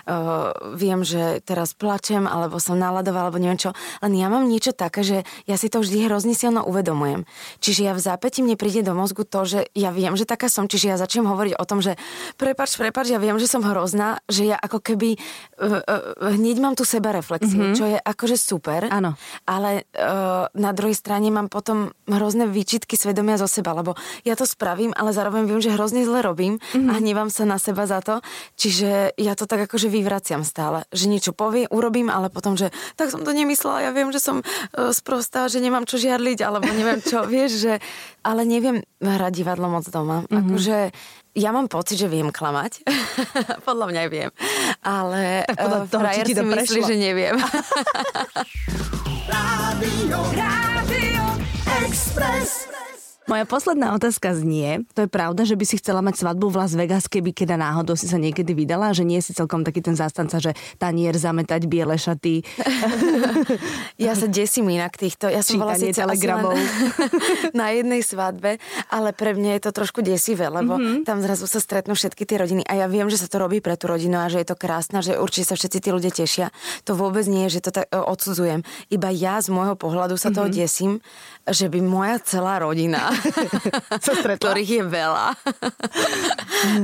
uh, 0.09 0.49
viem, 0.73 1.05
že 1.05 1.45
teraz 1.45 1.77
plačem, 1.77 2.25
alebo 2.25 2.57
som 2.57 2.73
náladová, 2.73 3.29
alebo 3.29 3.37
neviem 3.37 3.61
čo, 3.61 3.77
len 4.01 4.17
ja 4.17 4.33
mám 4.33 4.49
niečo 4.49 4.73
také, 4.73 5.05
že 5.05 5.17
ja 5.45 5.61
si 5.61 5.69
to 5.69 5.85
vždy 5.85 6.09
hrozne 6.09 6.33
silno 6.33 6.65
uvedomujem. 6.65 7.29
Čiže 7.61 7.81
ja 7.85 7.93
v 7.93 8.01
zápäti 8.01 8.41
mne 8.41 8.57
príde 8.57 8.81
do 8.81 8.97
mozgu 8.97 9.29
to, 9.29 9.45
že 9.45 9.59
ja 9.77 9.93
viem, 9.93 10.17
že 10.17 10.25
taká 10.25 10.49
som, 10.49 10.65
čiže 10.65 10.89
ja 10.89 10.97
začnem 10.97 11.29
hovoriť 11.29 11.53
o 11.61 11.65
tom, 11.69 11.85
že 11.85 11.93
prepač, 12.41 12.73
prepač, 12.81 13.13
ja 13.13 13.21
viem, 13.21 13.37
že 13.37 13.45
som 13.45 13.61
hrozná, 13.61 14.25
že 14.25 14.49
ja 14.49 14.57
ako 14.57 14.81
keby 14.81 15.21
uh, 15.21 15.85
uh, 15.85 16.33
hneď 16.33 16.57
mám 16.57 16.73
tu 16.73 16.81
seba 16.81 17.13
reflexiu, 17.13 17.61
mm-hmm. 17.61 17.77
čo 17.77 17.85
je 17.93 17.97
akože 18.01 18.37
super, 18.41 18.89
Áno. 18.89 19.13
ale 19.45 19.85
uh, 19.93 20.49
na 20.57 20.73
druhej 20.73 20.97
strane 20.97 21.29
mám 21.29 21.45
potom 21.45 21.93
hrozné 22.09 22.49
výčitky 22.49 22.97
svedomia 22.97 23.37
zo 23.37 23.45
seba, 23.45 23.77
lebo 23.77 23.93
ja 24.25 24.30
ja 24.31 24.39
to 24.39 24.47
spravím, 24.47 24.95
ale 24.95 25.11
zároveň 25.11 25.43
viem, 25.43 25.59
že 25.59 25.75
hrozne 25.75 26.07
zle 26.07 26.23
robím 26.23 26.57
mm-hmm. 26.57 26.87
a 26.87 26.93
hnevam 27.03 27.27
sa 27.27 27.43
na 27.43 27.59
seba 27.59 27.83
za 27.83 27.99
to. 27.99 28.23
Čiže 28.55 29.19
ja 29.19 29.35
to 29.35 29.43
tak 29.43 29.67
akože 29.67 29.91
vyvraciam 29.91 30.47
stále. 30.47 30.87
Že 30.95 31.11
niečo 31.11 31.31
povie, 31.35 31.67
urobím, 31.67 32.07
ale 32.07 32.31
potom, 32.31 32.55
že 32.55 32.71
tak 32.95 33.11
som 33.11 33.27
to 33.27 33.35
nemyslela, 33.35 33.83
ja 33.83 33.91
viem, 33.91 34.15
že 34.15 34.23
som 34.23 34.39
uh, 34.39 34.95
sprostá, 34.95 35.51
že 35.51 35.59
nemám 35.59 35.83
čo 35.83 35.99
žiarliť, 35.99 36.39
alebo 36.47 36.71
neviem 36.71 37.03
čo, 37.03 37.27
vieš, 37.29 37.67
že... 37.67 37.73
Ale 38.21 38.45
neviem 38.45 38.85
hrať 39.01 39.33
divadlo 39.33 39.65
moc 39.65 39.81
doma. 39.89 40.21
Mm-hmm. 40.21 40.37
Akože 40.45 40.77
ja 41.33 41.49
mám 41.55 41.71
pocit, 41.71 41.97
že 41.97 42.11
viem 42.11 42.29
klamať. 42.29 42.85
podľa 43.67 43.85
mňa 43.91 44.01
viem. 44.11 44.29
Ale 44.85 45.47
tak 45.47 45.57
podľa 45.57 45.79
toho, 45.89 46.03
uh, 46.05 46.23
ti 46.23 46.33
to 46.37 46.43
si 46.43 46.53
myslí, 46.53 46.81
že 46.85 46.95
neviem. 47.01 47.35
Rádio, 49.25 50.19
Rádio 50.43 51.23
Express. 51.87 52.71
Moja 53.31 53.47
posledná 53.47 53.95
otázka 53.95 54.35
znie, 54.35 54.83
to 54.91 55.07
je 55.07 55.09
pravda, 55.09 55.47
že 55.47 55.55
by 55.55 55.63
si 55.63 55.79
chcela 55.79 56.03
mať 56.03 56.19
svadbu 56.19 56.51
v 56.51 56.55
Las 56.59 56.75
Vegas, 56.75 57.07
keby 57.07 57.31
keda 57.31 57.55
náhodou 57.55 57.95
si 57.95 58.03
sa 58.03 58.19
niekedy 58.19 58.51
vydala, 58.51 58.91
že 58.91 59.07
nie 59.07 59.23
si 59.23 59.31
celkom 59.31 59.63
taký 59.63 59.79
ten 59.79 59.95
zástanca, 59.95 60.35
že 60.43 60.51
tanier 60.75 61.15
zametať 61.15 61.63
biele 61.63 61.95
šaty. 61.95 62.43
ja 64.03 64.19
sa 64.19 64.27
desím 64.27 64.75
inak 64.75 64.99
týchto. 64.99 65.31
Ja 65.31 65.39
som 65.47 65.63
bola 65.63 65.79
síce 65.79 66.03
telegramov. 66.03 66.59
na 67.55 67.71
jednej 67.71 68.03
svadbe, 68.03 68.59
ale 68.91 69.15
pre 69.15 69.31
mňa 69.31 69.55
je 69.55 69.61
to 69.63 69.71
trošku 69.79 70.03
desivé, 70.03 70.51
lebo 70.51 70.75
mm-hmm. 70.75 71.07
tam 71.07 71.23
zrazu 71.23 71.47
sa 71.47 71.63
stretnú 71.63 71.95
všetky 71.95 72.27
tie 72.27 72.35
rodiny 72.35 72.67
a 72.67 72.83
ja 72.83 72.91
viem, 72.91 73.07
že 73.07 73.15
sa 73.15 73.31
to 73.31 73.39
robí 73.39 73.63
pre 73.63 73.79
tú 73.79 73.87
rodinu 73.87 74.19
a 74.19 74.27
že 74.27 74.43
je 74.43 74.51
to 74.51 74.59
krásne, 74.59 74.99
že 74.99 75.15
určite 75.15 75.47
sa 75.47 75.55
všetci 75.55 75.79
tí 75.79 75.87
ľudia 75.95 76.11
tešia. 76.11 76.51
To 76.83 76.99
vôbec 76.99 77.23
nie 77.31 77.47
je, 77.47 77.63
že 77.63 77.71
to 77.71 77.79
tak 77.79 77.87
e, 77.87 77.95
odsudzujem. 77.95 78.67
Iba 78.91 79.07
ja 79.15 79.39
z 79.39 79.55
môjho 79.55 79.79
pohľadu 79.79 80.19
sa 80.19 80.27
mm-hmm. 80.27 80.35
toho 80.35 80.47
desím, 80.51 80.93
že 81.47 81.71
by 81.71 81.79
moja 81.79 82.19
celá 82.19 82.59
rodina 82.59 83.20
ktorých 84.39 84.71
je 84.81 84.83
veľa 84.85 85.27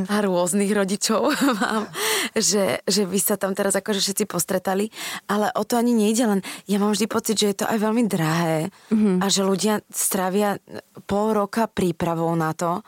a 0.08 0.16
rôznych 0.22 0.72
rodičov 0.74 1.34
mám, 1.62 1.90
že, 2.34 2.82
že 2.86 3.04
by 3.06 3.20
sa 3.22 3.36
tam 3.38 3.54
teraz 3.54 3.78
akože 3.78 4.02
všetci 4.02 4.26
postretali, 4.30 4.90
ale 5.30 5.50
o 5.54 5.64
to 5.64 5.78
ani 5.78 5.94
nejde, 5.94 6.24
len 6.26 6.40
ja 6.70 6.78
mám 6.82 6.94
vždy 6.94 7.08
pocit, 7.10 7.36
že 7.38 7.50
je 7.54 7.58
to 7.64 7.66
aj 7.70 7.78
veľmi 7.78 8.04
drahé 8.10 8.70
mm-hmm. 8.90 9.16
a 9.22 9.26
že 9.30 9.42
ľudia 9.46 9.82
stravia 9.90 10.58
pol 11.06 11.34
roka 11.34 11.70
prípravou 11.70 12.34
na 12.34 12.52
to 12.54 12.82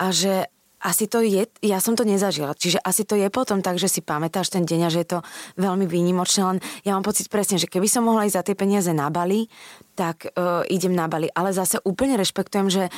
a 0.00 0.06
že 0.12 0.53
asi 0.84 1.08
to 1.08 1.24
je, 1.24 1.48
ja 1.64 1.80
som 1.80 1.96
to 1.96 2.04
nezažila, 2.04 2.52
čiže 2.52 2.76
asi 2.84 3.08
to 3.08 3.16
je 3.16 3.32
potom 3.32 3.64
tak, 3.64 3.80
že 3.80 3.88
si 3.88 4.04
pamätáš 4.04 4.52
ten 4.52 4.68
deň 4.68 4.80
a 4.84 4.92
že 4.92 5.00
je 5.00 5.08
to 5.16 5.20
veľmi 5.56 5.88
výnimočné, 5.88 6.44
len 6.44 6.58
ja 6.84 6.92
mám 6.92 7.02
pocit 7.08 7.32
presne, 7.32 7.56
že 7.56 7.64
keby 7.64 7.88
som 7.88 8.04
mohla 8.04 8.28
ísť 8.28 8.36
za 8.36 8.44
tie 8.44 8.56
peniaze 8.56 8.92
na 8.92 9.08
Bali, 9.08 9.48
tak 9.96 10.28
uh, 10.36 10.60
idem 10.68 10.92
na 10.92 11.08
Bali. 11.08 11.32
Ale 11.32 11.56
zase 11.56 11.80
úplne 11.88 12.20
rešpektujem, 12.20 12.68
že 12.68 12.92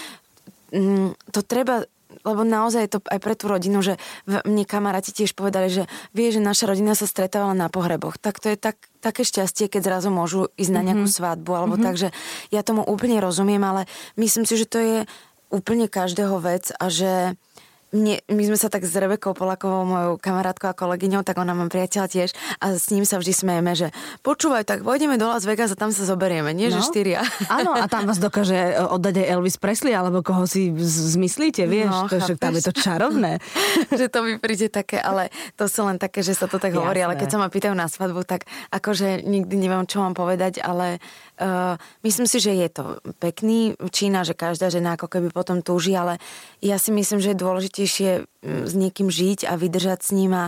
um, 0.74 1.14
to 1.30 1.46
treba 1.46 1.86
lebo 2.24 2.42
naozaj 2.42 2.82
je 2.86 2.92
to 2.96 3.00
aj 3.06 3.20
pre 3.22 3.34
tú 3.38 3.46
rodinu, 3.50 3.82
že 3.84 4.00
mne 4.26 4.64
kamaráti 4.66 5.14
tiež 5.14 5.36
povedali, 5.36 5.68
že 5.68 5.84
vie, 6.16 6.32
že 6.32 6.42
naša 6.42 6.70
rodina 6.70 6.96
sa 6.96 7.04
stretávala 7.04 7.52
na 7.52 7.68
pohreboch. 7.68 8.16
Tak 8.18 8.40
to 8.40 8.50
je 8.50 8.58
tak, 8.58 8.78
také 8.98 9.22
šťastie, 9.22 9.70
keď 9.70 9.82
zrazu 9.84 10.08
môžu 10.10 10.50
ísť 10.56 10.72
na 10.72 10.82
nejakú 10.82 11.06
mm-hmm. 11.06 11.22
svadbu, 11.22 11.50
alebo 11.52 11.74
mm-hmm. 11.76 11.86
tak, 11.86 11.94
že 12.00 12.08
ja 12.50 12.66
tomu 12.66 12.82
úplne 12.82 13.20
rozumiem, 13.20 13.60
ale 13.62 13.84
myslím 14.16 14.48
si, 14.48 14.54
že 14.58 14.66
to 14.66 14.78
je 14.80 14.96
úplne 15.52 15.86
každého 15.86 16.40
vec 16.42 16.74
a 16.74 16.90
že 16.90 17.38
mne, 17.96 18.20
my 18.28 18.42
sme 18.44 18.58
sa 18.60 18.68
tak 18.68 18.84
s 18.84 18.92
Rebekou 18.92 19.32
Polakovou, 19.32 19.88
mojou 19.88 20.12
kamarátkou 20.20 20.68
a 20.68 20.76
kolegyňou, 20.76 21.24
tak 21.24 21.40
ona 21.40 21.56
mám 21.56 21.72
priateľa 21.72 22.06
tiež 22.12 22.30
a 22.60 22.76
s 22.76 22.92
ním 22.92 23.08
sa 23.08 23.16
vždy 23.16 23.32
smejeme, 23.32 23.72
že 23.72 23.88
počúvaj, 24.20 24.68
tak 24.68 24.84
vojdeme 24.84 25.16
do 25.16 25.24
Las 25.32 25.48
Vegas 25.48 25.72
a 25.72 25.76
tam 25.80 25.88
sa 25.88 26.04
zoberieme, 26.04 26.52
nie 26.52 26.68
no. 26.68 26.76
že 26.76 26.84
štyria. 26.84 27.24
Áno, 27.48 27.72
a 27.72 27.88
tam 27.88 28.04
vás 28.04 28.20
dokáže 28.20 28.76
e, 28.76 28.84
oddať 28.84 29.24
aj 29.24 29.26
Elvis 29.32 29.56
Presley, 29.56 29.96
alebo 29.96 30.20
koho 30.20 30.44
si 30.44 30.68
zmyslíte, 30.76 31.64
vieš, 31.64 31.90
no, 31.90 32.12
to, 32.12 32.20
že 32.20 32.36
tam 32.36 32.52
je 32.52 32.62
to 32.68 32.72
čarovné. 32.76 33.40
že 33.98 34.12
to 34.12 34.20
mi 34.20 34.36
príde 34.36 34.68
také, 34.68 35.00
ale 35.00 35.32
to 35.56 35.64
sú 35.64 35.88
len 35.88 35.96
také, 35.96 36.20
že 36.20 36.36
sa 36.36 36.44
to 36.44 36.60
tak 36.60 36.76
Jasné. 36.76 36.80
hovorí, 36.84 37.00
ale 37.00 37.16
keď 37.16 37.28
sa 37.32 37.38
ma 37.40 37.48
pýtajú 37.48 37.72
na 37.72 37.88
svadbu, 37.88 38.20
tak 38.28 38.44
akože 38.68 39.24
nikdy 39.24 39.56
neviem, 39.56 39.88
čo 39.88 40.04
mám 40.04 40.12
povedať, 40.12 40.60
ale 40.60 41.00
uh, 41.40 41.80
myslím 42.04 42.28
si, 42.28 42.42
že 42.42 42.52
je 42.52 42.68
to 42.68 42.84
pekný 43.22 43.78
čína, 43.88 44.26
že 44.26 44.36
každá 44.36 44.68
žena 44.68 44.98
ako 44.98 45.08
keby 45.08 45.32
potom 45.32 45.64
túži, 45.64 45.96
ale 45.96 46.20
ja 46.60 46.76
si 46.76 46.92
myslím, 46.92 47.22
že 47.22 47.32
je 47.32 47.38
dôležité 47.40 47.85
dôležitejšie 47.86 48.10
mm, 48.42 48.64
s 48.66 48.72
niekým 48.74 49.08
žiť 49.08 49.46
a 49.46 49.54
vydržať 49.54 50.00
s 50.02 50.10
ním 50.12 50.32
a 50.34 50.44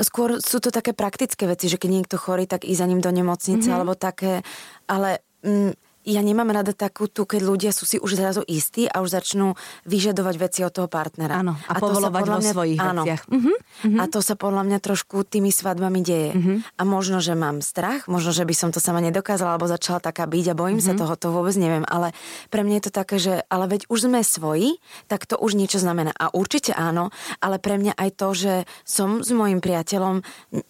skôr 0.00 0.42
sú 0.42 0.58
to 0.58 0.74
také 0.74 0.96
praktické 0.96 1.46
veci, 1.46 1.70
že 1.70 1.78
keď 1.78 1.90
niekto 2.02 2.16
chorý, 2.18 2.48
tak 2.48 2.66
ísť 2.66 2.80
za 2.80 2.88
ním 2.88 3.04
do 3.04 3.12
nemocnice 3.12 3.68
mm-hmm. 3.68 3.76
alebo 3.76 3.94
také, 3.94 4.42
ale 4.88 5.22
mm, 5.44 5.76
ja 6.04 6.20
nemám 6.20 6.52
rada 6.52 6.76
takú 6.76 7.08
tu, 7.08 7.24
keď 7.24 7.40
ľudia 7.40 7.72
sú 7.72 7.88
si 7.88 7.96
už 7.96 8.20
zrazu 8.20 8.44
istí 8.44 8.84
a 8.84 9.00
už 9.00 9.16
začnú 9.16 9.56
vyžadovať 9.88 10.34
veci 10.36 10.60
od 10.60 10.72
toho 10.72 10.88
partnera. 10.88 11.40
Áno, 11.40 11.56
a, 11.64 11.76
a 11.76 11.80
povolovať 11.80 12.22
vo 12.28 12.38
mňa, 12.38 12.52
svojich 12.52 12.80
áno, 12.80 13.02
veciach. 13.02 13.22
Uh-huh. 13.32 13.56
A 13.98 14.04
to 14.12 14.20
sa 14.20 14.36
podľa 14.36 14.68
mňa 14.68 14.78
trošku 14.84 15.24
tými 15.24 15.48
svadbami 15.48 16.00
deje. 16.04 16.30
Uh-huh. 16.36 16.56
A 16.76 16.82
možno, 16.84 17.24
že 17.24 17.32
mám 17.32 17.64
strach, 17.64 18.04
možno, 18.04 18.36
že 18.36 18.44
by 18.44 18.54
som 18.54 18.68
to 18.68 18.84
sama 18.84 19.00
nedokázala, 19.00 19.56
alebo 19.56 19.64
začala 19.64 19.98
taká 19.98 20.28
byť 20.28 20.52
a 20.52 20.54
bojím 20.54 20.78
uh-huh. 20.78 20.92
sa 20.92 21.00
toho, 21.00 21.16
to 21.16 21.32
vôbec 21.32 21.56
neviem. 21.56 21.88
Ale 21.88 22.12
pre 22.52 22.60
mňa 22.60 22.74
je 22.78 22.84
to 22.84 22.92
také, 22.92 23.16
že 23.16 23.34
ale 23.48 23.64
veď 23.64 23.88
už 23.88 24.06
sme 24.06 24.20
svoji, 24.20 24.76
tak 25.08 25.24
to 25.24 25.40
už 25.40 25.56
niečo 25.56 25.80
znamená. 25.80 26.12
A 26.12 26.28
určite 26.36 26.76
áno, 26.76 27.08
ale 27.40 27.56
pre 27.56 27.80
mňa 27.80 27.96
aj 27.96 28.10
to, 28.20 28.28
že 28.36 28.54
som 28.84 29.24
s 29.24 29.32
mojim 29.32 29.64
priateľom, 29.64 30.20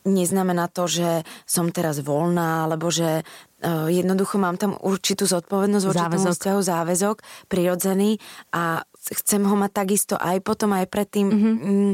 neznamená 0.07 0.71
to, 0.71 0.87
že 0.87 1.27
som 1.43 1.75
teraz 1.75 1.99
voľná, 1.99 2.71
alebo 2.71 2.89
že 2.95 3.27
jednoducho 3.89 4.37
mám 4.37 4.61
tam 4.61 4.77
určitú 4.77 5.25
zodpovednosť, 5.25 5.85
určitú 5.89 6.17
vzťahu, 6.37 6.61
záväzok, 6.61 7.17
prirodzený 7.49 8.21
a 8.53 8.85
chcem 9.13 9.45
ho 9.45 9.53
mať 9.53 9.73
takisto 9.85 10.15
aj 10.17 10.41
potom, 10.41 10.73
aj 10.73 10.89
predtým. 10.89 11.27
Mm-hmm. 11.29 11.91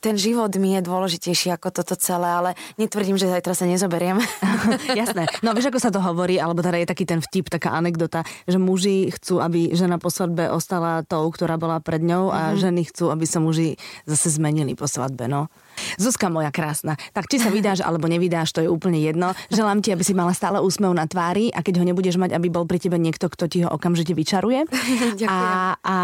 Ten 0.00 0.14
život 0.16 0.48
mi 0.56 0.72
je 0.78 0.80
dôležitejší 0.80 1.52
ako 1.52 1.68
toto 1.68 1.92
celé, 2.00 2.24
ale 2.24 2.50
netvrdím, 2.80 3.20
že 3.20 3.28
zajtra 3.28 3.52
sa 3.52 3.68
nezoberiem. 3.68 4.16
Jasné. 5.00 5.28
No 5.44 5.52
vieš, 5.52 5.68
ako 5.68 5.80
sa 5.82 5.92
to 5.92 6.00
hovorí, 6.00 6.40
alebo 6.40 6.64
teda 6.64 6.80
je 6.80 6.88
taký 6.88 7.04
ten 7.04 7.20
vtip, 7.20 7.52
taká 7.52 7.76
anekdota, 7.76 8.24
že 8.48 8.56
muži 8.56 9.12
chcú, 9.12 9.44
aby 9.44 9.76
žena 9.76 10.00
po 10.00 10.08
svadbe 10.08 10.48
ostala 10.48 11.04
tou, 11.04 11.28
ktorá 11.28 11.60
bola 11.60 11.84
pred 11.84 12.00
ňou 12.00 12.32
a 12.32 12.52
mm-hmm. 12.52 12.60
ženy 12.60 12.80
chcú, 12.88 13.12
aby 13.12 13.24
sa 13.28 13.44
muži 13.44 13.76
zase 14.08 14.32
zmenili 14.32 14.72
po 14.72 14.88
svadbe, 14.88 15.28
no. 15.28 15.52
Zuzka 15.98 16.30
moja 16.30 16.54
krásna, 16.54 16.94
tak 17.10 17.26
či 17.26 17.42
sa 17.42 17.50
vydáš 17.50 17.82
alebo 17.82 18.06
nevydáš, 18.06 18.54
to 18.54 18.62
je 18.62 18.70
úplne 18.70 19.02
jedno. 19.02 19.34
Želám 19.50 19.82
ti, 19.82 19.90
aby 19.90 20.06
si 20.06 20.14
mala 20.14 20.30
stále 20.30 20.62
úsmev 20.62 20.94
na 20.94 21.04
tvári 21.10 21.50
a 21.50 21.66
keď 21.66 21.82
ho 21.82 21.84
nebudeš 21.84 22.16
mať, 22.16 22.30
aby 22.32 22.46
bol 22.46 22.64
pri 22.64 22.78
tebe 22.78 22.94
niekto, 22.94 23.26
kto 23.26 23.50
ti 23.50 23.66
ho 23.66 23.68
okamžite 23.74 24.14
vyčaruje. 24.14 24.70
a, 25.26 25.74
a 25.82 25.96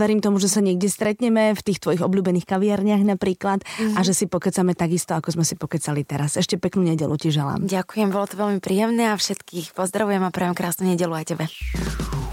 verím 0.00 0.24
tomu, 0.24 0.40
že 0.40 0.48
sa 0.48 0.64
niekde 0.64 0.88
stretneme 0.88 1.52
v 1.52 1.60
tých 1.60 1.84
tvojich 1.84 2.00
obľúbených 2.00 2.48
kaviarniach 2.48 3.04
napríklad 3.04 3.60
mm-hmm. 3.60 3.94
a 3.94 4.00
že 4.00 4.16
si 4.16 4.24
pokecame 4.24 4.72
takisto, 4.72 5.12
ako 5.12 5.36
sme 5.36 5.44
si 5.44 5.60
pokecali 5.60 6.08
teraz. 6.08 6.40
Ešte 6.40 6.56
peknú 6.56 6.88
nedelu 6.88 7.12
ti 7.20 7.28
želám. 7.28 7.68
Ďakujem, 7.68 8.08
bolo 8.08 8.24
to 8.24 8.40
veľmi 8.40 8.64
príjemné 8.64 9.12
a 9.12 9.20
všetkých 9.20 9.76
pozdravujem 9.76 10.24
a 10.24 10.32
prajem 10.32 10.56
krásnu 10.56 10.88
nedelu 10.88 11.12
aj 11.12 11.24
tebe. 11.36 11.44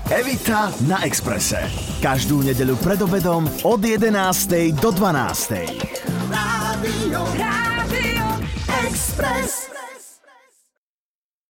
Evita 0.07 0.71
na 0.87 1.03
Exprese. 1.03 1.59
Každú 1.99 2.39
nedelu 2.39 2.79
pred 2.79 3.03
obedom 3.03 3.43
od 3.67 3.83
11. 3.83 4.15
do 4.79 4.95
12. 4.95 5.67
Rádio, 6.31 7.19
Rádio 7.35 8.27
Express. 8.87 9.76